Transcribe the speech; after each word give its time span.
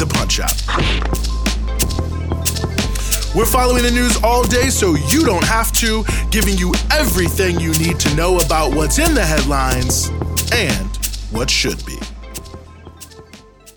the 0.00 0.06
Punch 0.06 0.40
Out. 0.40 0.56
We're 3.36 3.44
following 3.44 3.82
the 3.82 3.90
news 3.90 4.16
all 4.24 4.44
day 4.44 4.70
so 4.70 4.94
you 4.94 5.26
don't 5.26 5.44
have 5.44 5.72
to, 5.72 6.04
giving 6.30 6.56
you 6.56 6.72
everything 6.90 7.60
you 7.60 7.72
need 7.74 8.00
to 8.00 8.14
know 8.16 8.38
about 8.38 8.74
what's 8.74 8.98
in 8.98 9.14
the 9.14 9.22
headlines 9.24 10.08
and 10.54 10.96
what 11.30 11.50
should 11.50 11.84
be. 11.84 11.98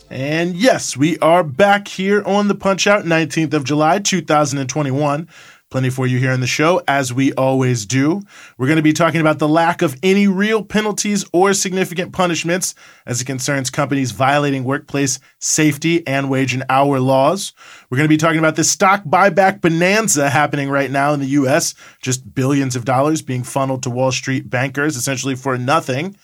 And 0.10 0.56
yes, 0.56 0.96
we 0.96 1.20
are 1.20 1.44
back 1.44 1.90
here 1.90 2.24
on 2.24 2.48
the 2.48 2.56
Punch 2.56 2.88
Out, 2.88 3.04
19th 3.04 3.54
of 3.54 3.66
July, 3.66 4.00
2021. 4.00 5.28
Plenty 5.74 5.90
for 5.90 6.06
you 6.06 6.20
here 6.20 6.32
on 6.32 6.40
the 6.40 6.46
show, 6.46 6.84
as 6.88 7.12
we 7.12 7.34
always 7.34 7.88
do. 7.88 8.22
We're 8.60 8.68
going 8.68 8.78
to 8.78 8.84
be 8.84 8.94
talking 8.94 9.22
about 9.22 9.40
the 9.40 9.48
lack 9.48 9.82
of 9.82 9.98
any 10.04 10.28
real 10.28 10.64
penalties 10.64 11.26
or 11.34 11.52
significant 11.56 12.14
punishments 12.14 12.76
as 13.08 13.20
it 13.20 13.26
concerns 13.26 13.72
companies 13.72 14.12
violating 14.12 14.66
workplace 14.66 15.20
safety 15.40 16.06
and 16.06 16.30
wage 16.30 16.54
and 16.54 16.64
hour 16.70 17.00
laws. 17.00 17.54
We're 17.90 17.98
going 17.98 18.06
to 18.08 18.14
be 18.14 18.18
talking 18.18 18.38
about 18.38 18.56
the 18.56 18.64
stock 18.64 19.04
buyback 19.06 19.62
bonanza 19.62 20.30
happening 20.30 20.70
right 20.70 20.92
now 20.92 21.12
in 21.12 21.20
the 21.20 21.26
U.S., 21.42 21.74
just 22.04 22.36
billions 22.36 22.76
of 22.76 22.86
dollars 22.86 23.24
being 23.24 23.42
funneled 23.42 23.82
to 23.82 23.90
Wall 23.90 24.12
Street 24.12 24.52
bankers 24.52 24.96
essentially 24.96 25.34
for 25.34 25.58
nothing. 25.58 26.16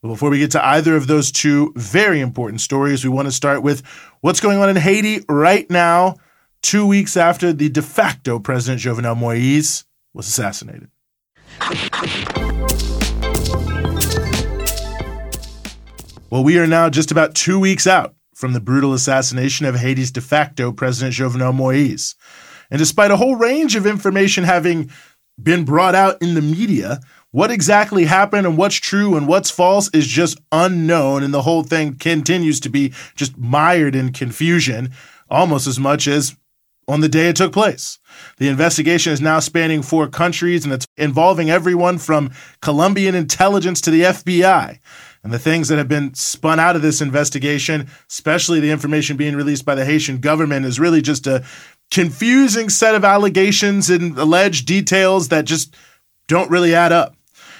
But 0.00 0.08
before 0.08 0.30
we 0.30 0.38
get 0.38 0.52
to 0.52 0.64
either 0.64 0.96
of 0.96 1.06
those 1.06 1.30
two 1.30 1.74
very 1.76 2.20
important 2.20 2.62
stories, 2.62 3.04
we 3.04 3.10
want 3.10 3.28
to 3.28 3.32
start 3.32 3.62
with 3.62 3.82
what's 4.22 4.40
going 4.40 4.56
on 4.56 4.70
in 4.70 4.76
Haiti 4.76 5.22
right 5.28 5.70
now 5.70 6.16
two 6.66 6.84
weeks 6.84 7.16
after 7.16 7.52
the 7.52 7.68
de 7.68 7.80
facto 7.80 8.40
President 8.40 8.82
Jovenel 8.82 9.16
Moise 9.16 9.84
was 10.12 10.26
assassinated. 10.26 10.90
Well, 16.28 16.42
we 16.42 16.58
are 16.58 16.66
now 16.66 16.90
just 16.90 17.12
about 17.12 17.36
two 17.36 17.60
weeks 17.60 17.86
out 17.86 18.16
from 18.34 18.52
the 18.52 18.58
brutal 18.58 18.94
assassination 18.94 19.64
of 19.64 19.76
Haiti's 19.76 20.10
de 20.10 20.20
facto 20.20 20.72
President 20.72 21.14
Jovenel 21.14 21.54
Moise. 21.54 22.16
And 22.68 22.80
despite 22.80 23.12
a 23.12 23.16
whole 23.16 23.36
range 23.36 23.76
of 23.76 23.86
information 23.86 24.42
having 24.42 24.90
been 25.40 25.64
brought 25.64 25.94
out 25.94 26.20
in 26.20 26.34
the 26.34 26.42
media, 26.42 26.98
what 27.30 27.52
exactly 27.52 28.06
happened 28.06 28.44
and 28.44 28.58
what's 28.58 28.74
true 28.74 29.16
and 29.16 29.28
what's 29.28 29.52
false 29.52 29.88
is 29.94 30.08
just 30.08 30.40
unknown. 30.50 31.22
And 31.22 31.32
the 31.32 31.42
whole 31.42 31.62
thing 31.62 31.94
continues 31.94 32.58
to 32.58 32.68
be 32.68 32.92
just 33.14 33.38
mired 33.38 33.94
in 33.94 34.12
confusion 34.12 34.90
almost 35.30 35.68
as 35.68 35.78
much 35.78 36.08
as 36.08 36.36
on 36.88 37.00
the 37.00 37.08
day 37.08 37.28
it 37.28 37.36
took 37.36 37.52
place. 37.52 37.98
The 38.38 38.48
investigation 38.48 39.12
is 39.12 39.20
now 39.20 39.40
spanning 39.40 39.82
four 39.82 40.08
countries 40.08 40.64
and 40.64 40.72
it's 40.72 40.86
involving 40.96 41.50
everyone 41.50 41.98
from 41.98 42.30
Colombian 42.62 43.14
intelligence 43.14 43.80
to 43.82 43.90
the 43.90 44.02
FBI. 44.02 44.78
And 45.24 45.32
the 45.32 45.38
things 45.40 45.66
that 45.68 45.78
have 45.78 45.88
been 45.88 46.14
spun 46.14 46.60
out 46.60 46.76
of 46.76 46.82
this 46.82 47.00
investigation, 47.00 47.88
especially 48.08 48.60
the 48.60 48.70
information 48.70 49.16
being 49.16 49.34
released 49.34 49.64
by 49.64 49.74
the 49.74 49.84
Haitian 49.84 50.18
government, 50.18 50.64
is 50.64 50.78
really 50.78 51.02
just 51.02 51.26
a 51.26 51.44
confusing 51.90 52.68
set 52.68 52.94
of 52.94 53.04
allegations 53.04 53.90
and 53.90 54.16
alleged 54.16 54.66
details 54.66 55.28
that 55.28 55.44
just 55.44 55.74
don't 56.28 56.50
really 56.50 56.74
add 56.74 56.92
up. 56.92 57.16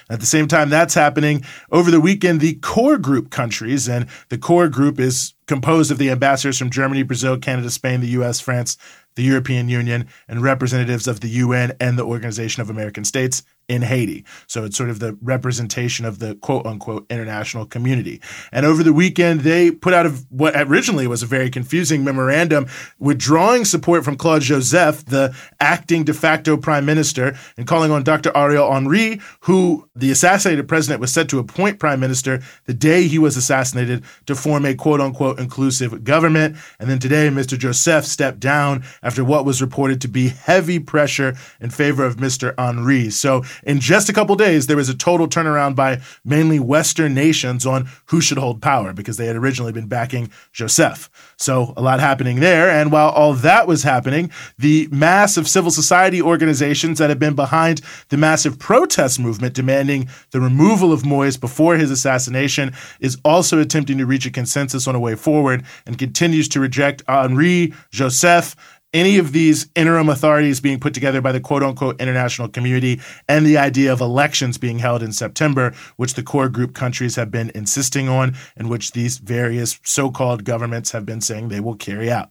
At 0.08 0.20
the 0.20 0.26
same 0.26 0.46
time 0.46 0.70
that's 0.70 0.94
happening, 0.94 1.44
over 1.72 1.90
the 1.90 2.00
weekend, 2.00 2.40
the 2.40 2.54
core 2.54 2.98
group 2.98 3.30
countries, 3.30 3.88
and 3.88 4.06
the 4.28 4.38
core 4.38 4.68
group 4.68 5.00
is 5.00 5.34
composed 5.48 5.90
of 5.90 5.98
the 5.98 6.10
ambassadors 6.10 6.58
from 6.58 6.70
Germany, 6.70 7.02
Brazil, 7.02 7.36
Canada, 7.36 7.70
Spain, 7.70 8.00
the 8.00 8.08
US, 8.08 8.38
France, 8.38 8.76
the 9.16 9.22
European 9.22 9.68
Union, 9.68 10.06
and 10.28 10.42
representatives 10.42 11.08
of 11.08 11.20
the 11.20 11.28
UN 11.28 11.72
and 11.80 11.98
the 11.98 12.04
Organization 12.04 12.62
of 12.62 12.70
American 12.70 13.04
States 13.04 13.42
in 13.68 13.82
Haiti. 13.82 14.24
So 14.46 14.64
it's 14.64 14.76
sort 14.76 14.90
of 14.90 15.00
the 15.00 15.18
representation 15.20 16.04
of 16.04 16.20
the 16.20 16.36
quote 16.36 16.66
unquote 16.66 17.06
international 17.10 17.66
community. 17.66 18.20
And 18.52 18.64
over 18.64 18.82
the 18.82 18.92
weekend, 18.92 19.40
they 19.40 19.70
put 19.70 19.92
out 19.92 20.06
a, 20.06 20.10
what 20.30 20.54
originally 20.56 21.06
was 21.06 21.22
a 21.22 21.26
very 21.26 21.50
confusing 21.50 22.04
memorandum 22.04 22.68
withdrawing 22.98 23.64
support 23.64 24.04
from 24.04 24.16
Claude 24.16 24.42
Joseph, 24.42 25.04
the 25.06 25.34
acting 25.58 26.04
de 26.04 26.14
facto 26.14 26.56
prime 26.56 26.84
minister, 26.84 27.36
and 27.56 27.66
calling 27.66 27.90
on 27.90 28.04
Dr. 28.04 28.30
Ariel 28.36 28.72
Henry, 28.72 29.20
who 29.40 29.88
the 29.96 30.10
assassinated 30.12 30.68
president 30.68 31.00
was 31.00 31.12
set 31.12 31.28
to 31.30 31.38
appoint 31.38 31.80
prime 31.80 31.98
minister 31.98 32.40
the 32.66 32.74
day 32.74 33.08
he 33.08 33.18
was 33.18 33.36
assassinated, 33.36 34.04
to 34.26 34.34
form 34.36 34.64
a 34.64 34.74
quote 34.74 35.00
unquote 35.00 35.40
inclusive 35.40 36.04
government. 36.04 36.56
And 36.78 36.88
then 36.88 37.00
today, 37.00 37.28
Mr. 37.28 37.58
Joseph 37.58 38.04
stepped 38.04 38.38
down 38.38 38.84
after 39.02 39.24
what 39.24 39.44
was 39.44 39.60
reported 39.60 40.00
to 40.02 40.08
be 40.08 40.28
heavy 40.28 40.78
pressure 40.78 41.34
in 41.60 41.70
favor 41.70 42.04
of 42.04 42.16
Mr. 42.16 42.54
Henry. 42.58 43.10
So 43.10 43.42
in 43.62 43.80
just 43.80 44.08
a 44.08 44.12
couple 44.12 44.36
days, 44.36 44.66
there 44.66 44.76
was 44.76 44.88
a 44.88 44.94
total 44.94 45.28
turnaround 45.28 45.74
by 45.76 46.00
mainly 46.24 46.58
Western 46.58 47.14
nations 47.14 47.66
on 47.66 47.88
who 48.06 48.20
should 48.20 48.38
hold 48.38 48.62
power 48.62 48.92
because 48.92 49.16
they 49.16 49.26
had 49.26 49.36
originally 49.36 49.72
been 49.72 49.86
backing 49.86 50.30
Joseph. 50.52 51.10
So 51.36 51.74
a 51.76 51.82
lot 51.82 52.00
happening 52.00 52.40
there. 52.40 52.70
And 52.70 52.90
while 52.90 53.10
all 53.10 53.34
that 53.34 53.66
was 53.66 53.82
happening, 53.82 54.30
the 54.58 54.88
mass 54.90 55.36
of 55.36 55.48
civil 55.48 55.70
society 55.70 56.20
organizations 56.20 56.98
that 56.98 57.10
have 57.10 57.18
been 57.18 57.34
behind 57.34 57.80
the 58.08 58.16
massive 58.16 58.58
protest 58.58 59.18
movement 59.20 59.54
demanding 59.54 60.08
the 60.30 60.40
removal 60.40 60.92
of 60.92 61.04
Moise 61.04 61.36
before 61.36 61.76
his 61.76 61.90
assassination 61.90 62.72
is 63.00 63.18
also 63.24 63.60
attempting 63.60 63.98
to 63.98 64.06
reach 64.06 64.26
a 64.26 64.30
consensus 64.30 64.86
on 64.86 64.94
a 64.94 65.00
way 65.00 65.14
forward 65.14 65.64
and 65.86 65.98
continues 65.98 66.48
to 66.48 66.60
reject 66.60 67.02
Henry, 67.08 67.74
Joseph, 67.90 68.56
any 68.96 69.18
of 69.18 69.32
these 69.32 69.68
interim 69.76 70.08
authorities 70.08 70.58
being 70.58 70.80
put 70.80 70.94
together 70.94 71.20
by 71.20 71.30
the 71.30 71.40
quote 71.40 71.62
unquote 71.62 72.00
international 72.00 72.48
community 72.48 73.00
and 73.28 73.44
the 73.44 73.58
idea 73.58 73.92
of 73.92 74.00
elections 74.00 74.56
being 74.56 74.78
held 74.78 75.02
in 75.02 75.12
September, 75.12 75.74
which 75.96 76.14
the 76.14 76.22
core 76.22 76.48
group 76.48 76.74
countries 76.74 77.14
have 77.14 77.30
been 77.30 77.50
insisting 77.54 78.08
on 78.08 78.34
and 78.56 78.70
which 78.70 78.92
these 78.92 79.18
various 79.18 79.78
so 79.82 80.10
called 80.10 80.44
governments 80.44 80.92
have 80.92 81.04
been 81.04 81.20
saying 81.20 81.48
they 81.48 81.60
will 81.60 81.76
carry 81.76 82.10
out. 82.10 82.30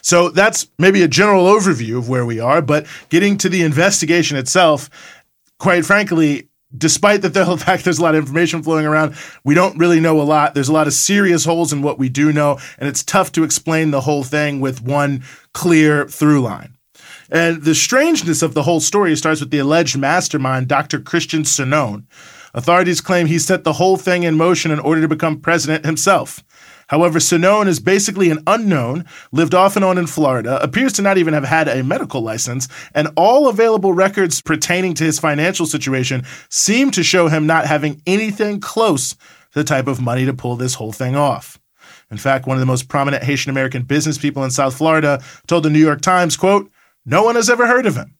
So 0.00 0.30
that's 0.30 0.68
maybe 0.78 1.02
a 1.02 1.08
general 1.08 1.44
overview 1.44 1.98
of 1.98 2.08
where 2.08 2.24
we 2.24 2.40
are, 2.40 2.62
but 2.62 2.86
getting 3.10 3.36
to 3.38 3.48
the 3.50 3.62
investigation 3.62 4.38
itself, 4.38 4.88
quite 5.58 5.84
frankly, 5.84 6.48
despite 6.76 7.22
the 7.22 7.30
fact 7.58 7.84
there's 7.84 7.98
a 7.98 8.02
lot 8.02 8.14
of 8.14 8.20
information 8.20 8.62
flowing 8.62 8.86
around, 8.86 9.14
we 9.44 9.54
don't 9.54 9.78
really 9.78 10.00
know 10.00 10.20
a 10.20 10.22
lot. 10.22 10.54
There's 10.54 10.68
a 10.68 10.72
lot 10.72 10.86
of 10.86 10.92
serious 10.92 11.44
holes 11.44 11.72
in 11.72 11.82
what 11.82 11.98
we 11.98 12.08
do 12.08 12.32
know, 12.32 12.58
and 12.78 12.88
it's 12.88 13.02
tough 13.02 13.32
to 13.32 13.44
explain 13.44 13.90
the 13.90 14.02
whole 14.02 14.24
thing 14.24 14.60
with 14.60 14.82
one 14.82 15.24
clear 15.52 16.06
through 16.06 16.40
line. 16.40 16.76
And 17.30 17.62
the 17.62 17.74
strangeness 17.74 18.42
of 18.42 18.54
the 18.54 18.62
whole 18.62 18.80
story 18.80 19.16
starts 19.16 19.40
with 19.40 19.50
the 19.50 19.58
alleged 19.58 19.96
mastermind, 19.96 20.68
Dr. 20.68 21.00
Christian 21.00 21.44
Sanon. 21.44 22.06
Authorities 22.52 23.00
claim 23.00 23.26
he 23.26 23.38
set 23.38 23.64
the 23.64 23.72
whole 23.72 23.96
thing 23.96 24.22
in 24.22 24.36
motion 24.36 24.70
in 24.70 24.78
order 24.78 25.00
to 25.00 25.08
become 25.08 25.40
president 25.40 25.84
himself. 25.84 26.44
However, 26.88 27.20
Sanon 27.20 27.68
is 27.68 27.80
basically 27.80 28.30
an 28.30 28.42
unknown, 28.46 29.04
lived 29.32 29.54
off 29.54 29.76
and 29.76 29.84
on 29.84 29.98
in 29.98 30.06
Florida, 30.06 30.62
appears 30.62 30.92
to 30.94 31.02
not 31.02 31.18
even 31.18 31.34
have 31.34 31.44
had 31.44 31.68
a 31.68 31.82
medical 31.82 32.20
license, 32.20 32.68
and 32.94 33.08
all 33.16 33.48
available 33.48 33.92
records 33.92 34.40
pertaining 34.40 34.94
to 34.94 35.04
his 35.04 35.18
financial 35.18 35.66
situation 35.66 36.24
seem 36.50 36.90
to 36.90 37.02
show 37.02 37.28
him 37.28 37.46
not 37.46 37.66
having 37.66 38.02
anything 38.06 38.60
close 38.60 39.14
to 39.14 39.18
the 39.54 39.64
type 39.64 39.86
of 39.86 40.00
money 40.00 40.24
to 40.24 40.34
pull 40.34 40.56
this 40.56 40.74
whole 40.74 40.92
thing 40.92 41.16
off. 41.16 41.58
In 42.10 42.16
fact, 42.18 42.46
one 42.46 42.56
of 42.56 42.60
the 42.60 42.66
most 42.66 42.88
prominent 42.88 43.24
Haitian 43.24 43.50
American 43.50 43.82
business 43.82 44.18
people 44.18 44.44
in 44.44 44.50
South 44.50 44.76
Florida 44.76 45.22
told 45.46 45.64
the 45.64 45.70
New 45.70 45.78
York 45.78 46.00
Times, 46.00 46.36
quote, 46.36 46.70
no 47.06 47.22
one 47.22 47.34
has 47.34 47.50
ever 47.50 47.66
heard 47.66 47.86
of 47.86 47.96
him. 47.96 48.16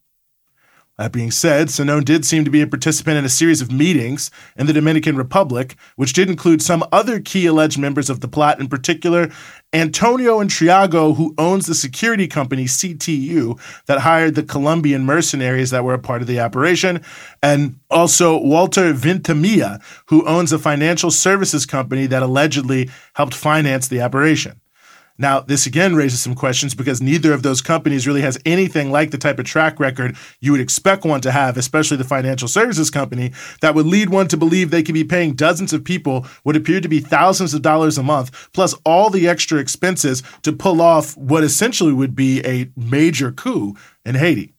That 0.97 1.11
being 1.11 1.33
said, 1.33 1.71
Sanon 1.71 2.05
did 2.05 2.25
seem 2.25 2.45
to 2.45 2.53
be 2.53 2.63
a 2.63 2.69
participant 2.69 3.19
in 3.19 3.25
a 3.25 3.29
series 3.29 3.61
of 3.61 3.73
meetings 3.73 4.31
in 4.57 4.67
the 4.67 4.73
Dominican 4.73 5.17
Republic, 5.17 5.75
which 5.97 6.13
did 6.13 6.31
include 6.31 6.63
some 6.63 6.85
other 6.93 7.19
key 7.19 7.47
alleged 7.47 7.79
members 7.79 8.09
of 8.09 8.21
the 8.21 8.29
plot, 8.29 8.61
in 8.61 8.69
particular 8.69 9.29
Antonio 9.73 10.39
Intriago, 10.39 11.17
who 11.17 11.35
owns 11.37 11.67
the 11.67 11.75
security 11.75 12.29
company 12.29 12.67
CTU 12.67 13.59
that 13.87 14.03
hired 14.03 14.37
the 14.37 14.45
Colombian 14.45 15.05
mercenaries 15.05 15.71
that 15.71 15.83
were 15.83 15.95
a 15.95 15.99
part 15.99 16.23
of 16.23 16.29
the 16.29 16.39
operation, 16.39 17.03
and 17.43 17.77
also 17.91 18.39
Walter 18.39 18.95
Vintimilla, 18.95 19.83
who 20.07 20.25
owns 20.29 20.53
a 20.53 20.61
financial 20.61 21.11
services 21.11 21.67
company 21.67 22.07
that 22.07 22.23
allegedly 22.23 22.89
helped 23.15 23.35
finance 23.35 23.89
the 23.89 24.01
operation. 24.01 24.61
Now, 25.17 25.41
this 25.41 25.65
again 25.65 25.95
raises 25.95 26.21
some 26.21 26.35
questions 26.35 26.75
because 26.75 27.01
neither 27.01 27.33
of 27.33 27.45
those 27.45 27.61
companies 27.61 28.07
really 28.07 28.23
has 28.23 28.39
anything 28.45 28.91
like 28.91 29.13
the 29.13 29.19
type 29.19 29.39
of 29.39 29.45
track 29.45 29.79
record 29.79 30.17
you 30.41 30.51
would 30.51 30.61
expect 30.61 31.05
one 31.05 31.21
to 31.21 31.31
have, 31.31 31.57
especially 31.57 31.97
the 31.97 32.05
financial 32.05 32.49
services 32.49 32.91
company, 32.91 33.33
that 33.61 33.77
would 33.77 33.87
lead 33.87 34.11
one 34.11 34.27
to 34.29 34.37
believe 34.37 34.71
they 34.71 34.83
could 34.83 34.95
be 34.95 35.05
paying 35.05 35.35
dozens 35.35 35.73
of 35.73 35.85
people 35.85 36.27
what 36.43 36.57
appeared 36.57 36.83
to 36.83 36.89
be 36.89 36.99
thousands 36.99 37.55
of 37.55 37.63
dollars 37.63 37.97
a 37.97 38.03
month, 38.03 38.51
plus 38.53 38.75
all 38.85 39.09
the 39.09 39.29
extra 39.29 39.59
expenses 39.61 40.25
to 40.43 40.53
pull 40.53 40.83
off 40.83 41.17
what 41.17 41.45
essentially 41.45 41.93
would 41.93 42.17
be 42.17 42.45
a 42.45 42.69
major 42.77 43.31
coup 43.31 43.77
in 44.05 44.17
Haiti. 44.17 44.53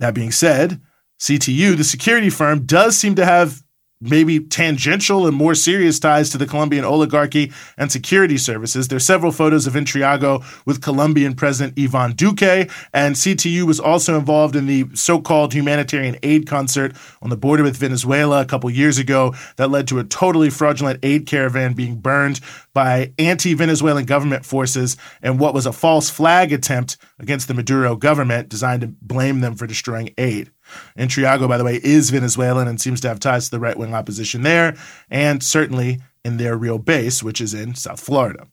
That 0.00 0.14
being 0.14 0.32
said, 0.32 0.82
CTU, 1.18 1.78
the 1.78 1.84
security 1.84 2.28
firm, 2.28 2.66
does 2.66 2.94
seem 2.94 3.14
to 3.14 3.24
have 3.24 3.62
maybe 4.00 4.40
tangential 4.40 5.26
and 5.26 5.36
more 5.36 5.54
serious 5.54 5.98
ties 5.98 6.30
to 6.30 6.38
the 6.38 6.46
Colombian 6.46 6.84
oligarchy 6.84 7.52
and 7.78 7.90
security 7.90 8.36
services. 8.36 8.88
There's 8.88 9.06
several 9.06 9.32
photos 9.32 9.66
of 9.66 9.74
Intriago 9.74 10.44
with 10.66 10.82
Colombian 10.82 11.34
President 11.34 11.78
Ivan 11.78 12.12
Duque, 12.12 12.70
and 12.92 13.14
CTU 13.14 13.64
was 13.64 13.80
also 13.80 14.18
involved 14.18 14.54
in 14.54 14.66
the 14.66 14.86
so-called 14.94 15.54
humanitarian 15.54 16.16
aid 16.22 16.46
concert 16.46 16.94
on 17.22 17.30
the 17.30 17.36
border 17.36 17.62
with 17.62 17.76
Venezuela 17.76 18.42
a 18.42 18.46
couple 18.46 18.68
years 18.70 18.98
ago 18.98 19.34
that 19.56 19.70
led 19.70 19.88
to 19.88 19.98
a 19.98 20.04
totally 20.04 20.50
fraudulent 20.50 21.00
aid 21.02 21.26
caravan 21.26 21.72
being 21.72 21.96
burned 21.96 22.40
by 22.74 23.12
anti-Venezuelan 23.18 24.04
government 24.04 24.44
forces 24.44 24.96
and 25.22 25.40
what 25.40 25.54
was 25.54 25.64
a 25.64 25.72
false 25.72 26.10
flag 26.10 26.52
attempt 26.52 26.98
against 27.18 27.48
the 27.48 27.54
Maduro 27.54 27.96
government 27.96 28.50
designed 28.50 28.82
to 28.82 28.88
blame 28.88 29.40
them 29.40 29.54
for 29.54 29.66
destroying 29.66 30.10
aid. 30.18 30.50
Intriago, 30.98 31.48
by 31.48 31.58
the 31.58 31.64
way, 31.64 31.80
is 31.82 32.10
Venezuelan 32.10 32.68
and 32.68 32.80
seems 32.80 33.00
to 33.02 33.08
have 33.08 33.20
ties 33.20 33.46
to 33.46 33.50
the 33.50 33.60
right 33.60 33.76
wing 33.76 33.94
opposition 33.94 34.42
there, 34.42 34.76
and 35.10 35.42
certainly 35.42 36.00
in 36.24 36.36
their 36.36 36.56
real 36.56 36.78
base, 36.78 37.22
which 37.22 37.40
is 37.40 37.54
in 37.54 37.74
South 37.74 38.00
Florida. 38.00 38.46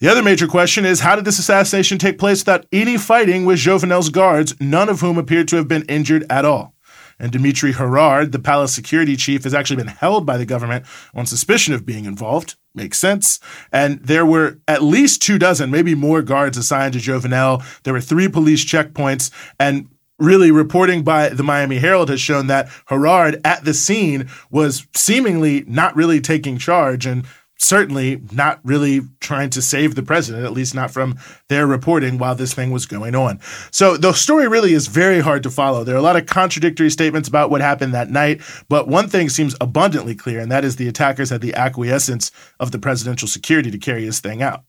The 0.00 0.08
other 0.08 0.22
major 0.22 0.46
question 0.46 0.84
is 0.84 1.00
how 1.00 1.16
did 1.16 1.24
this 1.24 1.40
assassination 1.40 1.98
take 1.98 2.18
place 2.18 2.40
without 2.40 2.66
any 2.70 2.96
fighting 2.96 3.44
with 3.44 3.58
Jovenel's 3.58 4.10
guards, 4.10 4.54
none 4.60 4.88
of 4.88 5.00
whom 5.00 5.18
appeared 5.18 5.48
to 5.48 5.56
have 5.56 5.66
been 5.66 5.84
injured 5.86 6.24
at 6.30 6.44
all? 6.44 6.74
And 7.18 7.32
Dimitri 7.32 7.72
Hérard, 7.72 8.30
the 8.30 8.38
palace 8.38 8.72
security 8.72 9.16
chief, 9.16 9.42
has 9.42 9.52
actually 9.52 9.76
been 9.76 9.88
held 9.88 10.24
by 10.24 10.36
the 10.36 10.46
government 10.46 10.86
on 11.14 11.26
suspicion 11.26 11.74
of 11.74 11.84
being 11.84 12.04
involved. 12.04 12.54
Makes 12.74 12.98
sense. 12.98 13.40
And 13.72 13.98
there 14.00 14.24
were 14.24 14.60
at 14.68 14.84
least 14.84 15.20
two 15.20 15.36
dozen, 15.36 15.70
maybe 15.70 15.96
more 15.96 16.22
guards 16.22 16.56
assigned 16.56 16.92
to 16.92 17.00
Jovenel. 17.00 17.64
There 17.82 17.92
were 17.92 18.00
three 18.00 18.28
police 18.28 18.64
checkpoints. 18.64 19.32
And 19.58 19.88
really 20.18 20.50
reporting 20.50 21.02
by 21.02 21.28
the 21.28 21.42
Miami 21.42 21.78
Herald 21.78 22.08
has 22.10 22.20
shown 22.20 22.48
that 22.48 22.68
Hérard 22.88 23.40
at 23.44 23.64
the 23.64 23.74
scene 23.74 24.28
was 24.50 24.86
seemingly 24.94 25.64
not 25.66 25.94
really 25.96 26.20
taking 26.20 26.58
charge 26.58 27.06
and 27.06 27.24
certainly 27.58 28.20
not 28.32 28.60
really 28.64 29.00
trying 29.20 29.50
to 29.50 29.60
save 29.60 29.94
the 29.94 30.02
president, 30.02 30.44
at 30.44 30.52
least 30.52 30.74
not 30.74 30.90
from 30.90 31.18
their 31.48 31.66
reporting 31.66 32.16
while 32.16 32.34
this 32.34 32.54
thing 32.54 32.70
was 32.70 32.86
going 32.86 33.14
on. 33.14 33.40
So 33.72 33.96
the 33.96 34.12
story 34.12 34.48
really 34.48 34.72
is 34.72 34.86
very 34.86 35.20
hard 35.20 35.42
to 35.42 35.50
follow. 35.50 35.82
There 35.82 35.96
are 35.96 35.98
a 35.98 36.02
lot 36.02 36.16
of 36.16 36.26
contradictory 36.26 36.90
statements 36.90 37.28
about 37.28 37.50
what 37.50 37.60
happened 37.60 37.94
that 37.94 38.10
night, 38.10 38.40
but 38.68 38.86
one 38.88 39.08
thing 39.08 39.28
seems 39.28 39.56
abundantly 39.60 40.14
clear, 40.14 40.38
and 40.40 40.50
that 40.52 40.64
is 40.64 40.76
the 40.76 40.88
attackers 40.88 41.30
had 41.30 41.40
the 41.40 41.54
acquiescence 41.54 42.30
of 42.60 42.70
the 42.70 42.78
presidential 42.78 43.28
security 43.28 43.70
to 43.70 43.78
carry 43.78 44.04
this 44.04 44.20
thing 44.20 44.40
out. 44.40 44.62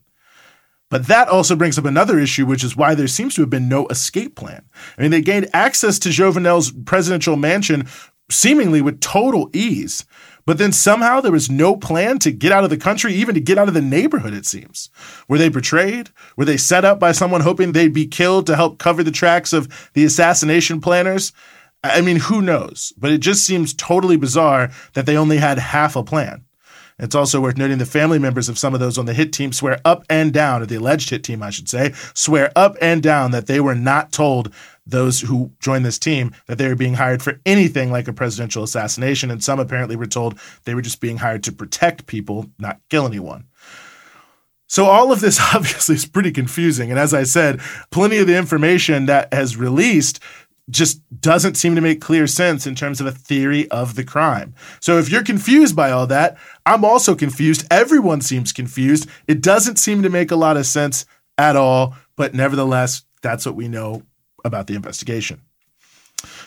But 0.90 1.08
that 1.08 1.28
also 1.28 1.56
brings 1.56 1.78
up 1.78 1.86
another 1.86 2.20
issue, 2.20 2.46
which 2.46 2.64
is 2.64 2.76
why 2.76 2.96
there 2.96 3.08
seems 3.08 3.36
to 3.36 3.42
have 3.42 3.50
been 3.50 3.70
no 3.70 3.88
escape 3.88 4.36
plan. 4.36 4.66
I 4.98 5.02
mean, 5.02 5.12
they 5.12 5.22
gained 5.22 5.50
access 5.54 6.00
to 6.00 6.10
Jovenel's 6.10 6.72
presidential 6.72 7.36
mansion 7.36 7.88
seemingly 8.32 8.82
with 8.82 9.02
total 9.02 9.50
ease. 9.54 10.06
But 10.46 10.58
then 10.58 10.72
somehow 10.72 11.22
there 11.22 11.32
was 11.32 11.50
no 11.50 11.76
plan 11.76 12.18
to 12.20 12.32
get 12.32 12.52
out 12.52 12.64
of 12.64 12.72
the 12.72 12.78
country, 12.78 13.14
even 13.14 13.36
to 13.36 13.42
get 13.42 13.60
out 13.60 13.68
of 13.68 13.76
the 13.76 13.82
neighborhood, 13.82 14.34
it 14.34 14.48
seems. 14.48 14.90
Were 15.28 15.38
they 15.38 15.50
betrayed? 15.50 16.10
Were 16.38 16.46
they 16.46 16.58
set 16.58 16.86
up 16.86 17.00
by 17.00 17.12
someone 17.12 17.42
hoping 17.42 17.72
they'd 17.72 17.94
be 17.94 18.08
killed 18.08 18.48
to 18.48 18.56
help 18.56 18.80
cover 18.80 19.04
the 19.04 19.12
tracks 19.12 19.54
of 19.54 19.92
the 19.94 20.06
assassination 20.06 20.82
planners? 20.82 21.34
I 21.84 22.02
mean, 22.02 22.18
who 22.18 22.42
knows? 22.42 22.94
But 22.98 23.12
it 23.12 23.20
just 23.20 23.46
seems 23.46 23.76
totally 23.76 24.18
bizarre 24.18 24.72
that 24.94 25.06
they 25.06 25.18
only 25.18 25.38
had 25.38 25.60
half 25.60 25.96
a 25.96 26.04
plan. 26.04 26.46
It's 27.00 27.16
also 27.16 27.42
worth 27.42 27.58
noting 27.58 27.78
the 27.78 27.86
family 27.86 28.20
members 28.20 28.50
of 28.50 28.60
some 28.60 28.74
of 28.74 28.80
those 28.80 28.98
on 28.98 29.06
the 29.06 29.14
hit 29.14 29.32
team 29.32 29.54
swear 29.54 29.80
up 29.86 30.04
and 30.10 30.34
down, 30.34 30.62
or 30.62 30.66
the 30.66 30.76
alleged 30.76 31.10
hit 31.10 31.24
team, 31.24 31.42
I 31.42 31.50
should 31.50 31.70
say, 31.70 31.94
swear 32.14 32.52
up 32.56 32.76
and 32.82 33.02
down 33.02 33.32
that 33.32 33.48
they 33.48 33.60
were 33.60 33.76
not 33.76 34.12
told 34.12 34.54
those 34.86 35.22
who 35.22 35.52
joined 35.60 35.86
this 35.86 36.00
team 36.00 36.34
that 36.48 36.58
they 36.58 36.68
were 36.68 36.76
being 36.76 36.96
hired 36.96 37.22
for 37.22 37.40
anything 37.46 37.92
like 37.92 38.08
a 38.08 38.14
presidential 38.14 38.64
assassination. 38.64 39.32
And 39.32 39.44
some 39.44 39.60
apparently 39.60 39.96
were 39.96 40.08
told 40.08 40.40
they 40.66 40.76
were 40.76 40.82
just 40.82 41.00
being 41.00 41.18
hired 41.18 41.44
to 41.44 41.52
protect 41.52 42.08
people, 42.08 42.50
not 42.58 42.80
kill 42.90 43.06
anyone. 43.06 43.46
So 44.70 44.86
all 44.86 45.12
of 45.12 45.20
this 45.20 45.40
obviously 45.54 45.96
is 45.96 46.06
pretty 46.06 46.32
confusing. 46.32 46.92
And 46.92 47.00
as 47.00 47.14
I 47.14 47.24
said, 47.24 47.60
plenty 47.92 48.18
of 48.18 48.28
the 48.28 48.38
information 48.38 49.08
that 49.08 49.34
has 49.34 49.58
released 49.58 50.20
just 50.70 51.02
doesn't 51.22 51.56
seem 51.56 51.76
to 51.76 51.82
make 51.82 52.02
clear 52.02 52.28
sense 52.28 52.68
in 52.68 52.76
terms 52.76 53.02
of 53.02 53.08
a 53.08 53.12
theory 53.12 53.70
of 53.72 53.96
the 53.96 54.04
crime. 54.04 54.54
So 54.80 54.98
if 54.98 55.10
you're 55.10 55.24
confused 55.24 55.76
by 55.76 55.92
all 55.92 56.08
that, 56.08 56.38
I'm 56.66 56.86
also 56.86 57.16
confused. 57.16 57.66
Everyone 57.72 58.22
seems 58.22 58.52
confused. 58.52 59.08
It 59.28 59.42
doesn't 59.42 59.78
seem 59.78 60.04
to 60.04 60.10
make 60.10 60.32
a 60.32 60.36
lot 60.36 60.58
of 60.58 60.66
sense 60.66 61.06
at 61.38 61.56
all, 61.56 61.96
but 62.16 62.34
nevertheless, 62.34 63.04
that's 63.22 63.46
what 63.46 63.56
we 63.56 63.68
know 63.68 64.04
about 64.44 64.68
the 64.68 64.76
investigation. 64.76 65.42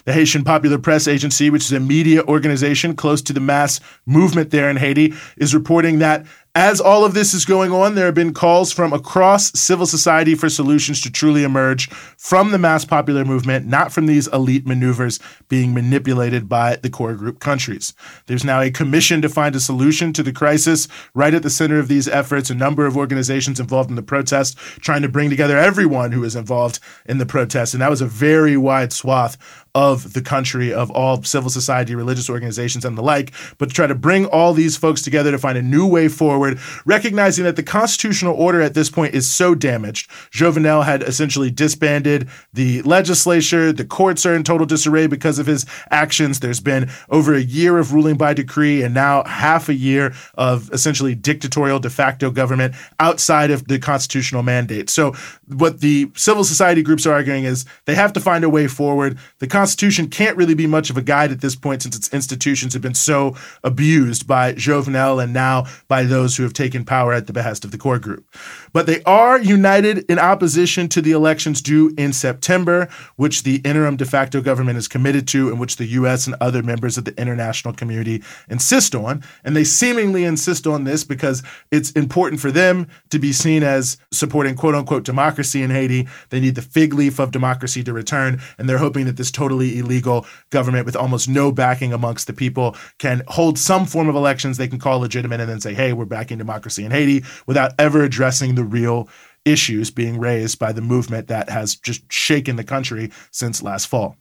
The 0.04 0.12
Haitian 0.12 0.44
Popular 0.44 0.78
Press 0.78 1.08
Agency, 1.08 1.48
which 1.48 1.64
is 1.64 1.72
a 1.72 1.80
media 1.80 2.22
organization 2.24 2.94
close 2.94 3.22
to 3.22 3.32
the 3.32 3.40
mass 3.40 3.80
movement 4.04 4.50
there 4.50 4.69
in 4.69 4.76
Haiti, 4.76 5.14
is 5.36 5.54
reporting 5.54 6.00
that 6.00 6.26
as 6.54 6.82
all 6.82 7.02
of 7.02 7.14
this 7.14 7.32
is 7.32 7.46
going 7.46 7.72
on, 7.72 7.94
there 7.94 8.04
have 8.04 8.14
been 8.14 8.34
calls 8.34 8.72
from 8.72 8.93
across 8.93 9.58
civil 9.58 9.87
society 9.87 10.34
for 10.34 10.50
solutions 10.50 11.00
to 11.00 11.10
truly 11.10 11.44
emerge 11.44 11.88
from 12.19 12.50
the 12.50 12.58
mass 12.58 12.84
popular 12.84 13.25
movement, 13.25 13.66
not 13.66 13.90
from 13.90 14.04
these 14.04 14.26
elite 14.28 14.66
maneuvers 14.66 15.19
being 15.49 15.72
manipulated 15.72 16.50
by 16.50 16.76
the 16.76 16.90
core 16.90 17.14
group 17.14 17.40
countries. 17.40 17.94
There's 18.26 18.44
now 18.44 18.60
a 18.60 18.70
commission 18.70 19.22
to 19.22 19.31
find 19.31 19.56
a 19.56 19.60
solution 19.60 20.12
to 20.12 20.22
the 20.22 20.32
crisis. 20.32 20.88
Right 21.14 21.32
at 21.32 21.43
the 21.43 21.49
center 21.49 21.78
of 21.78 21.88
these 21.88 22.06
efforts, 22.06 22.50
a 22.50 22.55
number 22.55 22.84
of 22.84 22.98
organizations 22.98 23.58
involved 23.58 23.88
in 23.88 23.96
the 23.96 24.02
protest, 24.02 24.58
trying 24.58 25.02
to 25.02 25.08
bring 25.08 25.31
together 25.31 25.56
everyone 25.56 26.12
who 26.12 26.22
is 26.22 26.37
involved 26.37 26.81
in 27.06 27.16
the 27.16 27.25
protest. 27.25 27.72
And 27.72 27.81
that 27.81 27.90
was 27.90 28.02
a 28.02 28.06
very 28.06 28.58
wide 28.58 28.93
swath 28.93 29.38
of 29.74 30.12
the 30.12 30.20
country, 30.20 30.72
of 30.72 30.90
all 30.90 31.22
civil 31.22 31.48
society, 31.48 31.94
religious 31.94 32.28
organizations, 32.28 32.84
and 32.84 32.96
the 32.96 33.02
like, 33.02 33.32
but 33.58 33.70
to 33.70 33.74
try 33.74 33.86
to 33.86 33.94
bring 33.94 34.26
all 34.26 34.52
these 34.52 34.76
folks 34.76 35.00
together 35.02 35.30
to 35.30 35.38
find 35.38 35.56
a 35.56 35.62
new 35.62 35.86
way 35.86 36.08
forward 36.08 36.58
recognizing 36.84 37.44
that 37.44 37.56
the 37.56 37.62
constitutional 37.62 38.34
order 38.34 38.60
at 38.60 38.74
this 38.74 38.90
point 38.90 39.14
is 39.14 39.30
so 39.30 39.54
damaged. 39.54 40.10
Jovenel 40.30 40.84
had 40.84 41.02
essentially 41.02 41.50
disbanded 41.50 42.28
the 42.52 42.82
legislature. 42.82 43.72
The 43.72 43.84
courts 43.84 44.26
are 44.26 44.34
in 44.34 44.44
total 44.44 44.66
disarray 44.66 45.06
because 45.06 45.38
of 45.38 45.46
his 45.46 45.64
actions. 45.90 46.40
There's 46.40 46.60
been 46.60 46.90
over 47.08 47.34
a 47.34 47.40
year 47.40 47.78
of 47.78 47.94
ruling 47.94 48.16
by 48.16 48.34
decree 48.34 48.82
and 48.82 48.92
now 48.92 49.24
half 49.24 49.69
a 49.69 49.74
year 49.74 50.12
of 50.34 50.70
essentially 50.72 51.14
dictatorial 51.14 51.78
de 51.78 51.90
facto 51.90 52.30
government 52.30 52.74
outside 53.00 53.50
of 53.50 53.69
the 53.69 53.78
constitutional 53.78 54.42
mandate. 54.42 54.91
So, 54.91 55.14
what 55.48 55.81
the 55.81 56.10
civil 56.14 56.44
society 56.44 56.82
groups 56.82 57.06
are 57.06 57.12
arguing 57.12 57.44
is 57.44 57.64
they 57.84 57.94
have 57.94 58.12
to 58.14 58.20
find 58.20 58.44
a 58.44 58.48
way 58.48 58.67
forward. 58.67 59.19
The 59.38 59.46
Constitution 59.62 60.08
can't 60.08 60.36
really 60.36 60.56
be 60.56 60.66
much 60.66 60.90
of 60.90 60.96
a 60.96 61.02
guide 61.02 61.31
at 61.31 61.40
this 61.40 61.54
point 61.54 61.82
since 61.82 61.94
its 61.94 62.12
institutions 62.12 62.72
have 62.72 62.82
been 62.82 62.94
so 62.94 63.36
abused 63.62 64.26
by 64.26 64.52
Jovenel 64.54 65.22
and 65.22 65.32
now 65.32 65.66
by 65.86 66.02
those 66.02 66.36
who 66.36 66.42
have 66.42 66.52
taken 66.52 66.84
power 66.84 67.12
at 67.12 67.28
the 67.28 67.32
behest 67.32 67.64
of 67.64 67.70
the 67.70 67.78
core 67.78 68.00
group. 68.00 68.26
But 68.72 68.86
they 68.86 69.04
are 69.04 69.38
united 69.38 69.98
in 70.10 70.19
opposition 70.19 70.88
to 70.88 71.00
the 71.00 71.12
elections 71.12 71.62
due 71.62 71.94
in 71.96 72.12
September, 72.12 72.88
which 73.14 73.44
the 73.44 73.58
interim 73.58 73.94
de 73.94 74.04
facto 74.04 74.40
government 74.40 74.78
is 74.78 74.88
committed 74.88 75.28
to 75.28 75.48
and 75.48 75.60
which 75.60 75.76
the 75.76 75.86
U.S. 75.86 76.26
and 76.26 76.34
other 76.40 76.64
members 76.64 76.98
of 76.98 77.04
the 77.04 77.16
international 77.16 77.72
community 77.72 78.20
insist 78.48 78.96
on. 78.96 79.22
And 79.44 79.54
they 79.54 79.62
seemingly 79.62 80.24
insist 80.24 80.66
on 80.66 80.82
this 80.82 81.04
because 81.04 81.44
it's 81.70 81.92
important 81.92 82.40
for 82.40 82.50
them 82.50 82.88
to 83.10 83.20
be 83.20 83.32
seen 83.32 83.62
as 83.62 83.96
supporting 84.10 84.56
quote 84.56 84.74
unquote 84.74 85.04
democracy 85.04 85.62
in 85.62 85.70
Haiti. 85.70 86.08
They 86.31 86.40
need 86.40 86.56
the 86.56 86.62
fig 86.62 86.94
leaf 86.94 87.20
of 87.20 87.31
democracy 87.31 87.84
to 87.84 87.92
return. 87.92 88.42
And 88.58 88.69
they're 88.69 88.78
hoping 88.78 89.06
that 89.06 89.16
this 89.16 89.31
totally 89.53 89.79
illegal 89.79 90.27
government 90.51 90.87
with 90.87 90.97
almost 90.97 91.29
no 91.29 91.53
backing 91.53 91.93
amongst 91.93 92.27
the 92.27 92.32
people 92.32 92.75
can 92.99 93.23
hold 93.29 93.59
some 93.59 93.85
form 93.85 94.09
of 94.09 94.15
elections 94.15 94.56
they 94.56 94.69
can 94.69 94.79
call 94.79 94.99
legitimate 95.01 95.41
and 95.41 95.49
then 95.49 95.61
say, 95.61 95.75
hey, 95.75 95.93
we're 95.93 96.05
backing 96.05 96.39
democracy 96.39 96.85
in 96.85 96.91
Haiti 96.91 97.25
without 97.47 97.73
ever 97.79 98.03
addressing 98.03 98.55
the 98.55 98.65
real 98.65 99.09
issues 99.44 99.91
being 99.91 100.19
raised 100.19 100.59
by 100.59 100.73
the 100.73 100.81
movement 100.81 101.29
that 101.29 101.51
has 101.51 101.75
just 101.77 102.11
shaken 102.11 102.56
the 102.56 102.65
country 102.65 103.11
since 103.31 103.63
last 103.63 103.87
fall. 103.87 104.17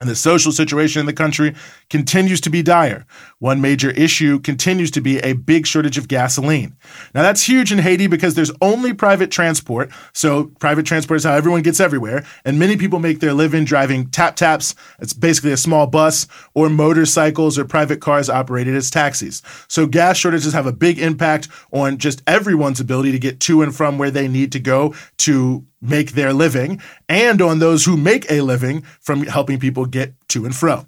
And 0.00 0.08
the 0.08 0.16
social 0.16 0.50
situation 0.50 1.00
in 1.00 1.04
the 1.04 1.12
country 1.12 1.54
continues 1.90 2.40
to 2.40 2.48
be 2.48 2.62
dire. 2.62 3.04
One 3.38 3.60
major 3.60 3.90
issue 3.90 4.40
continues 4.40 4.90
to 4.92 5.02
be 5.02 5.18
a 5.18 5.34
big 5.34 5.66
shortage 5.66 5.98
of 5.98 6.08
gasoline. 6.08 6.74
Now, 7.14 7.20
that's 7.20 7.46
huge 7.46 7.70
in 7.70 7.80
Haiti 7.80 8.06
because 8.06 8.34
there's 8.34 8.50
only 8.62 8.94
private 8.94 9.30
transport. 9.30 9.90
So, 10.14 10.52
private 10.58 10.86
transport 10.86 11.18
is 11.18 11.24
how 11.24 11.34
everyone 11.34 11.60
gets 11.60 11.80
everywhere. 11.80 12.24
And 12.46 12.58
many 12.58 12.78
people 12.78 12.98
make 12.98 13.20
their 13.20 13.34
living 13.34 13.66
driving 13.66 14.08
tap 14.08 14.36
taps. 14.36 14.74
It's 15.00 15.12
basically 15.12 15.52
a 15.52 15.58
small 15.58 15.86
bus 15.86 16.26
or 16.54 16.70
motorcycles 16.70 17.58
or 17.58 17.66
private 17.66 18.00
cars 18.00 18.30
operated 18.30 18.74
as 18.74 18.90
taxis. 18.90 19.42
So, 19.68 19.86
gas 19.86 20.16
shortages 20.16 20.54
have 20.54 20.66
a 20.66 20.72
big 20.72 20.98
impact 20.98 21.48
on 21.72 21.98
just 21.98 22.22
everyone's 22.26 22.80
ability 22.80 23.12
to 23.12 23.18
get 23.18 23.38
to 23.40 23.60
and 23.60 23.76
from 23.76 23.98
where 23.98 24.10
they 24.10 24.28
need 24.28 24.52
to 24.52 24.60
go 24.60 24.94
to 25.18 25.66
make 25.80 26.12
their 26.12 26.32
living 26.32 26.80
and 27.08 27.40
on 27.40 27.58
those 27.58 27.84
who 27.84 27.96
make 27.96 28.30
a 28.30 28.40
living 28.40 28.82
from 29.00 29.22
helping 29.22 29.58
people 29.58 29.86
get 29.86 30.14
to 30.28 30.44
and 30.44 30.54
fro. 30.54 30.86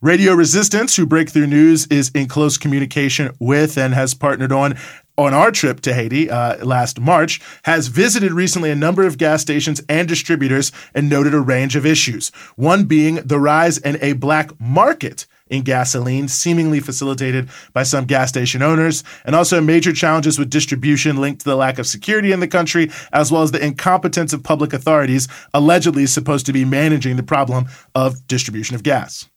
Radio 0.00 0.32
Resistance, 0.34 0.94
who 0.94 1.06
Breakthrough 1.06 1.48
News 1.48 1.86
is 1.88 2.10
in 2.10 2.28
close 2.28 2.56
communication 2.56 3.32
with 3.40 3.76
and 3.76 3.94
has 3.94 4.14
partnered 4.14 4.52
on 4.52 4.76
on 5.16 5.34
our 5.34 5.50
trip 5.50 5.80
to 5.80 5.92
Haiti 5.92 6.30
uh, 6.30 6.64
last 6.64 7.00
March, 7.00 7.40
has 7.64 7.88
visited 7.88 8.30
recently 8.30 8.70
a 8.70 8.76
number 8.76 9.04
of 9.04 9.18
gas 9.18 9.42
stations 9.42 9.82
and 9.88 10.06
distributors 10.06 10.70
and 10.94 11.10
noted 11.10 11.34
a 11.34 11.40
range 11.40 11.74
of 11.74 11.84
issues. 11.84 12.28
One 12.54 12.84
being 12.84 13.16
the 13.16 13.40
rise 13.40 13.78
in 13.78 13.98
a 14.00 14.12
black 14.12 14.52
market 14.60 15.26
in 15.50 15.62
gasoline, 15.62 16.28
seemingly 16.28 16.80
facilitated 16.80 17.48
by 17.72 17.82
some 17.82 18.04
gas 18.04 18.28
station 18.28 18.62
owners, 18.62 19.04
and 19.24 19.34
also 19.34 19.60
major 19.60 19.92
challenges 19.92 20.38
with 20.38 20.50
distribution 20.50 21.20
linked 21.20 21.40
to 21.40 21.48
the 21.48 21.56
lack 21.56 21.78
of 21.78 21.86
security 21.86 22.32
in 22.32 22.40
the 22.40 22.48
country, 22.48 22.90
as 23.12 23.32
well 23.32 23.42
as 23.42 23.52
the 23.52 23.64
incompetence 23.64 24.32
of 24.32 24.42
public 24.42 24.72
authorities 24.72 25.28
allegedly 25.54 26.06
supposed 26.06 26.46
to 26.46 26.52
be 26.52 26.64
managing 26.64 27.16
the 27.16 27.22
problem 27.22 27.66
of 27.94 28.26
distribution 28.26 28.74
of 28.74 28.82
gas. 28.82 29.28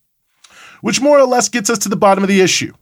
Which 0.80 1.00
more 1.00 1.18
or 1.18 1.26
less 1.26 1.48
gets 1.48 1.70
us 1.70 1.78
to 1.78 1.88
the 1.88 1.96
bottom 1.96 2.24
of 2.24 2.28
the 2.28 2.40
issue. 2.40 2.72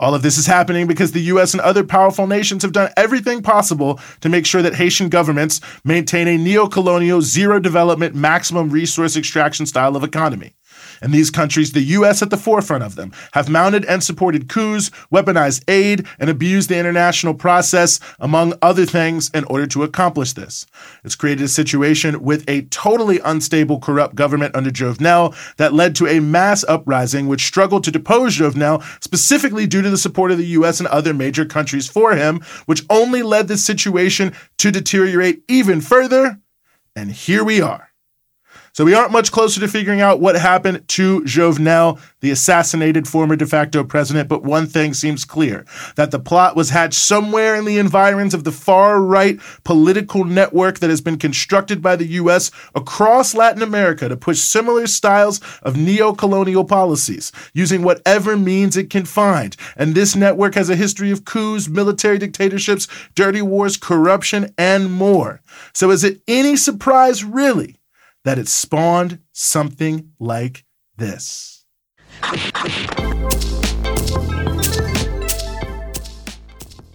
All 0.00 0.14
of 0.14 0.22
this 0.22 0.38
is 0.38 0.46
happening 0.46 0.86
because 0.86 1.10
the 1.10 1.22
US 1.22 1.54
and 1.54 1.60
other 1.60 1.82
powerful 1.82 2.28
nations 2.28 2.62
have 2.62 2.72
done 2.72 2.90
everything 2.96 3.42
possible 3.42 3.98
to 4.20 4.28
make 4.28 4.46
sure 4.46 4.62
that 4.62 4.76
Haitian 4.76 5.08
governments 5.08 5.60
maintain 5.84 6.28
a 6.28 6.38
neo 6.38 6.68
colonial, 6.68 7.20
zero 7.20 7.58
development, 7.58 8.14
maximum 8.14 8.70
resource 8.70 9.16
extraction 9.16 9.66
style 9.66 9.96
of 9.96 10.04
economy. 10.04 10.54
In 11.02 11.10
these 11.10 11.30
countries, 11.30 11.72
the 11.72 11.80
U.S. 11.80 12.22
at 12.22 12.30
the 12.30 12.36
forefront 12.36 12.84
of 12.84 12.94
them, 12.94 13.12
have 13.32 13.48
mounted 13.48 13.84
and 13.84 14.02
supported 14.02 14.48
coups, 14.48 14.90
weaponized 15.12 15.62
aid, 15.68 16.06
and 16.18 16.28
abused 16.28 16.68
the 16.68 16.78
international 16.78 17.34
process, 17.34 18.00
among 18.18 18.54
other 18.62 18.86
things, 18.86 19.30
in 19.30 19.44
order 19.44 19.66
to 19.68 19.82
accomplish 19.82 20.32
this. 20.32 20.66
It's 21.04 21.14
created 21.14 21.44
a 21.44 21.48
situation 21.48 22.22
with 22.22 22.48
a 22.48 22.62
totally 22.62 23.20
unstable, 23.20 23.80
corrupt 23.80 24.14
government 24.14 24.54
under 24.54 24.70
Jovenel 24.70 25.34
that 25.56 25.72
led 25.72 25.94
to 25.96 26.06
a 26.06 26.20
mass 26.20 26.64
uprising 26.64 27.28
which 27.28 27.46
struggled 27.46 27.84
to 27.84 27.90
depose 27.90 28.36
Jovenel, 28.36 28.82
specifically 29.02 29.66
due 29.66 29.82
to 29.82 29.90
the 29.90 29.98
support 29.98 30.30
of 30.30 30.38
the 30.38 30.46
U.S. 30.46 30.80
and 30.80 30.88
other 30.88 31.14
major 31.14 31.44
countries 31.44 31.88
for 31.88 32.14
him, 32.14 32.40
which 32.66 32.84
only 32.90 33.22
led 33.22 33.48
the 33.48 33.56
situation 33.56 34.32
to 34.58 34.70
deteriorate 34.70 35.42
even 35.48 35.80
further. 35.80 36.40
And 36.96 37.12
here 37.12 37.44
we 37.44 37.60
are. 37.60 37.87
So 38.72 38.84
we 38.84 38.94
aren't 38.94 39.12
much 39.12 39.32
closer 39.32 39.60
to 39.60 39.68
figuring 39.68 40.00
out 40.00 40.20
what 40.20 40.36
happened 40.36 40.86
to 40.88 41.20
Jovenel, 41.22 42.00
the 42.20 42.30
assassinated 42.30 43.08
former 43.08 43.36
de 43.36 43.46
facto 43.46 43.84
president, 43.84 44.28
but 44.28 44.42
one 44.42 44.66
thing 44.66 44.94
seems 44.94 45.24
clear 45.24 45.64
that 45.96 46.10
the 46.10 46.18
plot 46.18 46.56
was 46.56 46.70
hatched 46.70 46.94
somewhere 46.94 47.56
in 47.56 47.64
the 47.64 47.78
environs 47.78 48.34
of 48.34 48.44
the 48.44 48.52
far 48.52 49.00
right 49.00 49.38
political 49.64 50.24
network 50.24 50.78
that 50.78 50.90
has 50.90 51.00
been 51.00 51.18
constructed 51.18 51.80
by 51.82 51.96
the 51.96 52.06
U.S. 52.06 52.50
across 52.74 53.34
Latin 53.34 53.62
America 53.62 54.08
to 54.08 54.16
push 54.16 54.38
similar 54.38 54.86
styles 54.86 55.40
of 55.62 55.76
neo 55.76 56.12
colonial 56.12 56.64
policies, 56.64 57.32
using 57.52 57.82
whatever 57.82 58.36
means 58.36 58.76
it 58.76 58.90
can 58.90 59.04
find. 59.04 59.56
And 59.76 59.94
this 59.94 60.14
network 60.14 60.54
has 60.54 60.70
a 60.70 60.76
history 60.76 61.10
of 61.10 61.24
coups, 61.24 61.68
military 61.68 62.18
dictatorships, 62.18 62.88
dirty 63.14 63.42
wars, 63.42 63.76
corruption, 63.76 64.52
and 64.58 64.92
more. 64.92 65.40
So 65.72 65.90
is 65.90 66.04
it 66.04 66.20
any 66.28 66.56
surprise, 66.56 67.24
really? 67.24 67.77
That 68.28 68.38
it 68.38 68.46
spawned 68.46 69.18
something 69.32 70.12
like 70.18 70.66
this. 70.98 71.64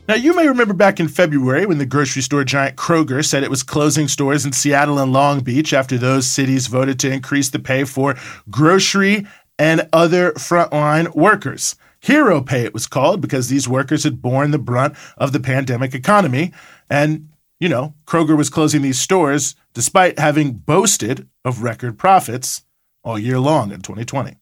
Now, 0.07 0.13
you 0.13 0.35
may 0.35 0.47
remember 0.47 0.75
back 0.75 0.99
in 0.99 1.07
February 1.07 1.65
when 1.65 1.79
the 1.79 1.87
grocery 1.87 2.21
store 2.21 2.43
giant 2.43 2.75
Kroger 2.75 3.25
said 3.25 3.41
it 3.41 3.49
was 3.49 3.63
closing 3.63 4.07
stores 4.07 4.45
in 4.45 4.51
Seattle 4.51 4.99
and 4.99 5.11
Long 5.11 5.39
Beach 5.39 5.73
after 5.73 5.97
those 5.97 6.27
cities 6.27 6.67
voted 6.67 6.99
to 6.99 7.11
increase 7.11 7.49
the 7.49 7.57
pay 7.57 7.83
for 7.83 8.15
grocery 8.51 9.25
and 9.57 9.89
other 9.91 10.33
frontline 10.33 11.15
workers. 11.15 11.75
Hero 11.99 12.43
pay, 12.43 12.63
it 12.63 12.75
was 12.75 12.85
called, 12.85 13.21
because 13.21 13.49
these 13.49 13.67
workers 13.67 14.03
had 14.03 14.21
borne 14.21 14.51
the 14.51 14.59
brunt 14.59 14.95
of 15.17 15.31
the 15.31 15.39
pandemic 15.39 15.95
economy. 15.95 16.53
And 16.91 17.29
you 17.63 17.69
know, 17.69 17.93
Kroger 18.05 18.35
was 18.35 18.49
closing 18.49 18.81
these 18.81 18.99
stores 18.99 19.55
despite 19.73 20.19
having 20.19 20.51
boasted 20.51 21.29
of 21.45 21.63
record 21.63 21.97
profits 21.97 22.63
all 23.05 23.17
year 23.17 23.39
long 23.39 23.71
in 23.71 23.79
2020. 23.79 24.35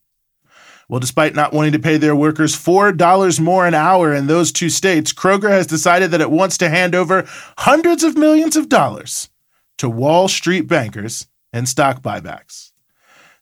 Well, 0.89 0.99
despite 0.99 1.35
not 1.35 1.53
wanting 1.53 1.73
to 1.73 1.79
pay 1.79 1.97
their 1.97 2.15
workers 2.15 2.55
$4 2.55 3.39
more 3.39 3.67
an 3.67 3.75
hour 3.75 4.11
in 4.11 4.25
those 4.25 4.51
two 4.51 4.69
states, 4.69 5.13
Kroger 5.13 5.51
has 5.51 5.67
decided 5.67 6.09
that 6.09 6.19
it 6.19 6.31
wants 6.31 6.57
to 6.57 6.69
hand 6.69 6.95
over 6.95 7.29
hundreds 7.59 8.03
of 8.03 8.17
millions 8.17 8.55
of 8.55 8.69
dollars 8.69 9.29
to 9.77 9.87
Wall 9.87 10.27
Street 10.27 10.61
bankers 10.61 11.27
and 11.53 11.69
stock 11.69 12.01
buybacks. 12.01 12.70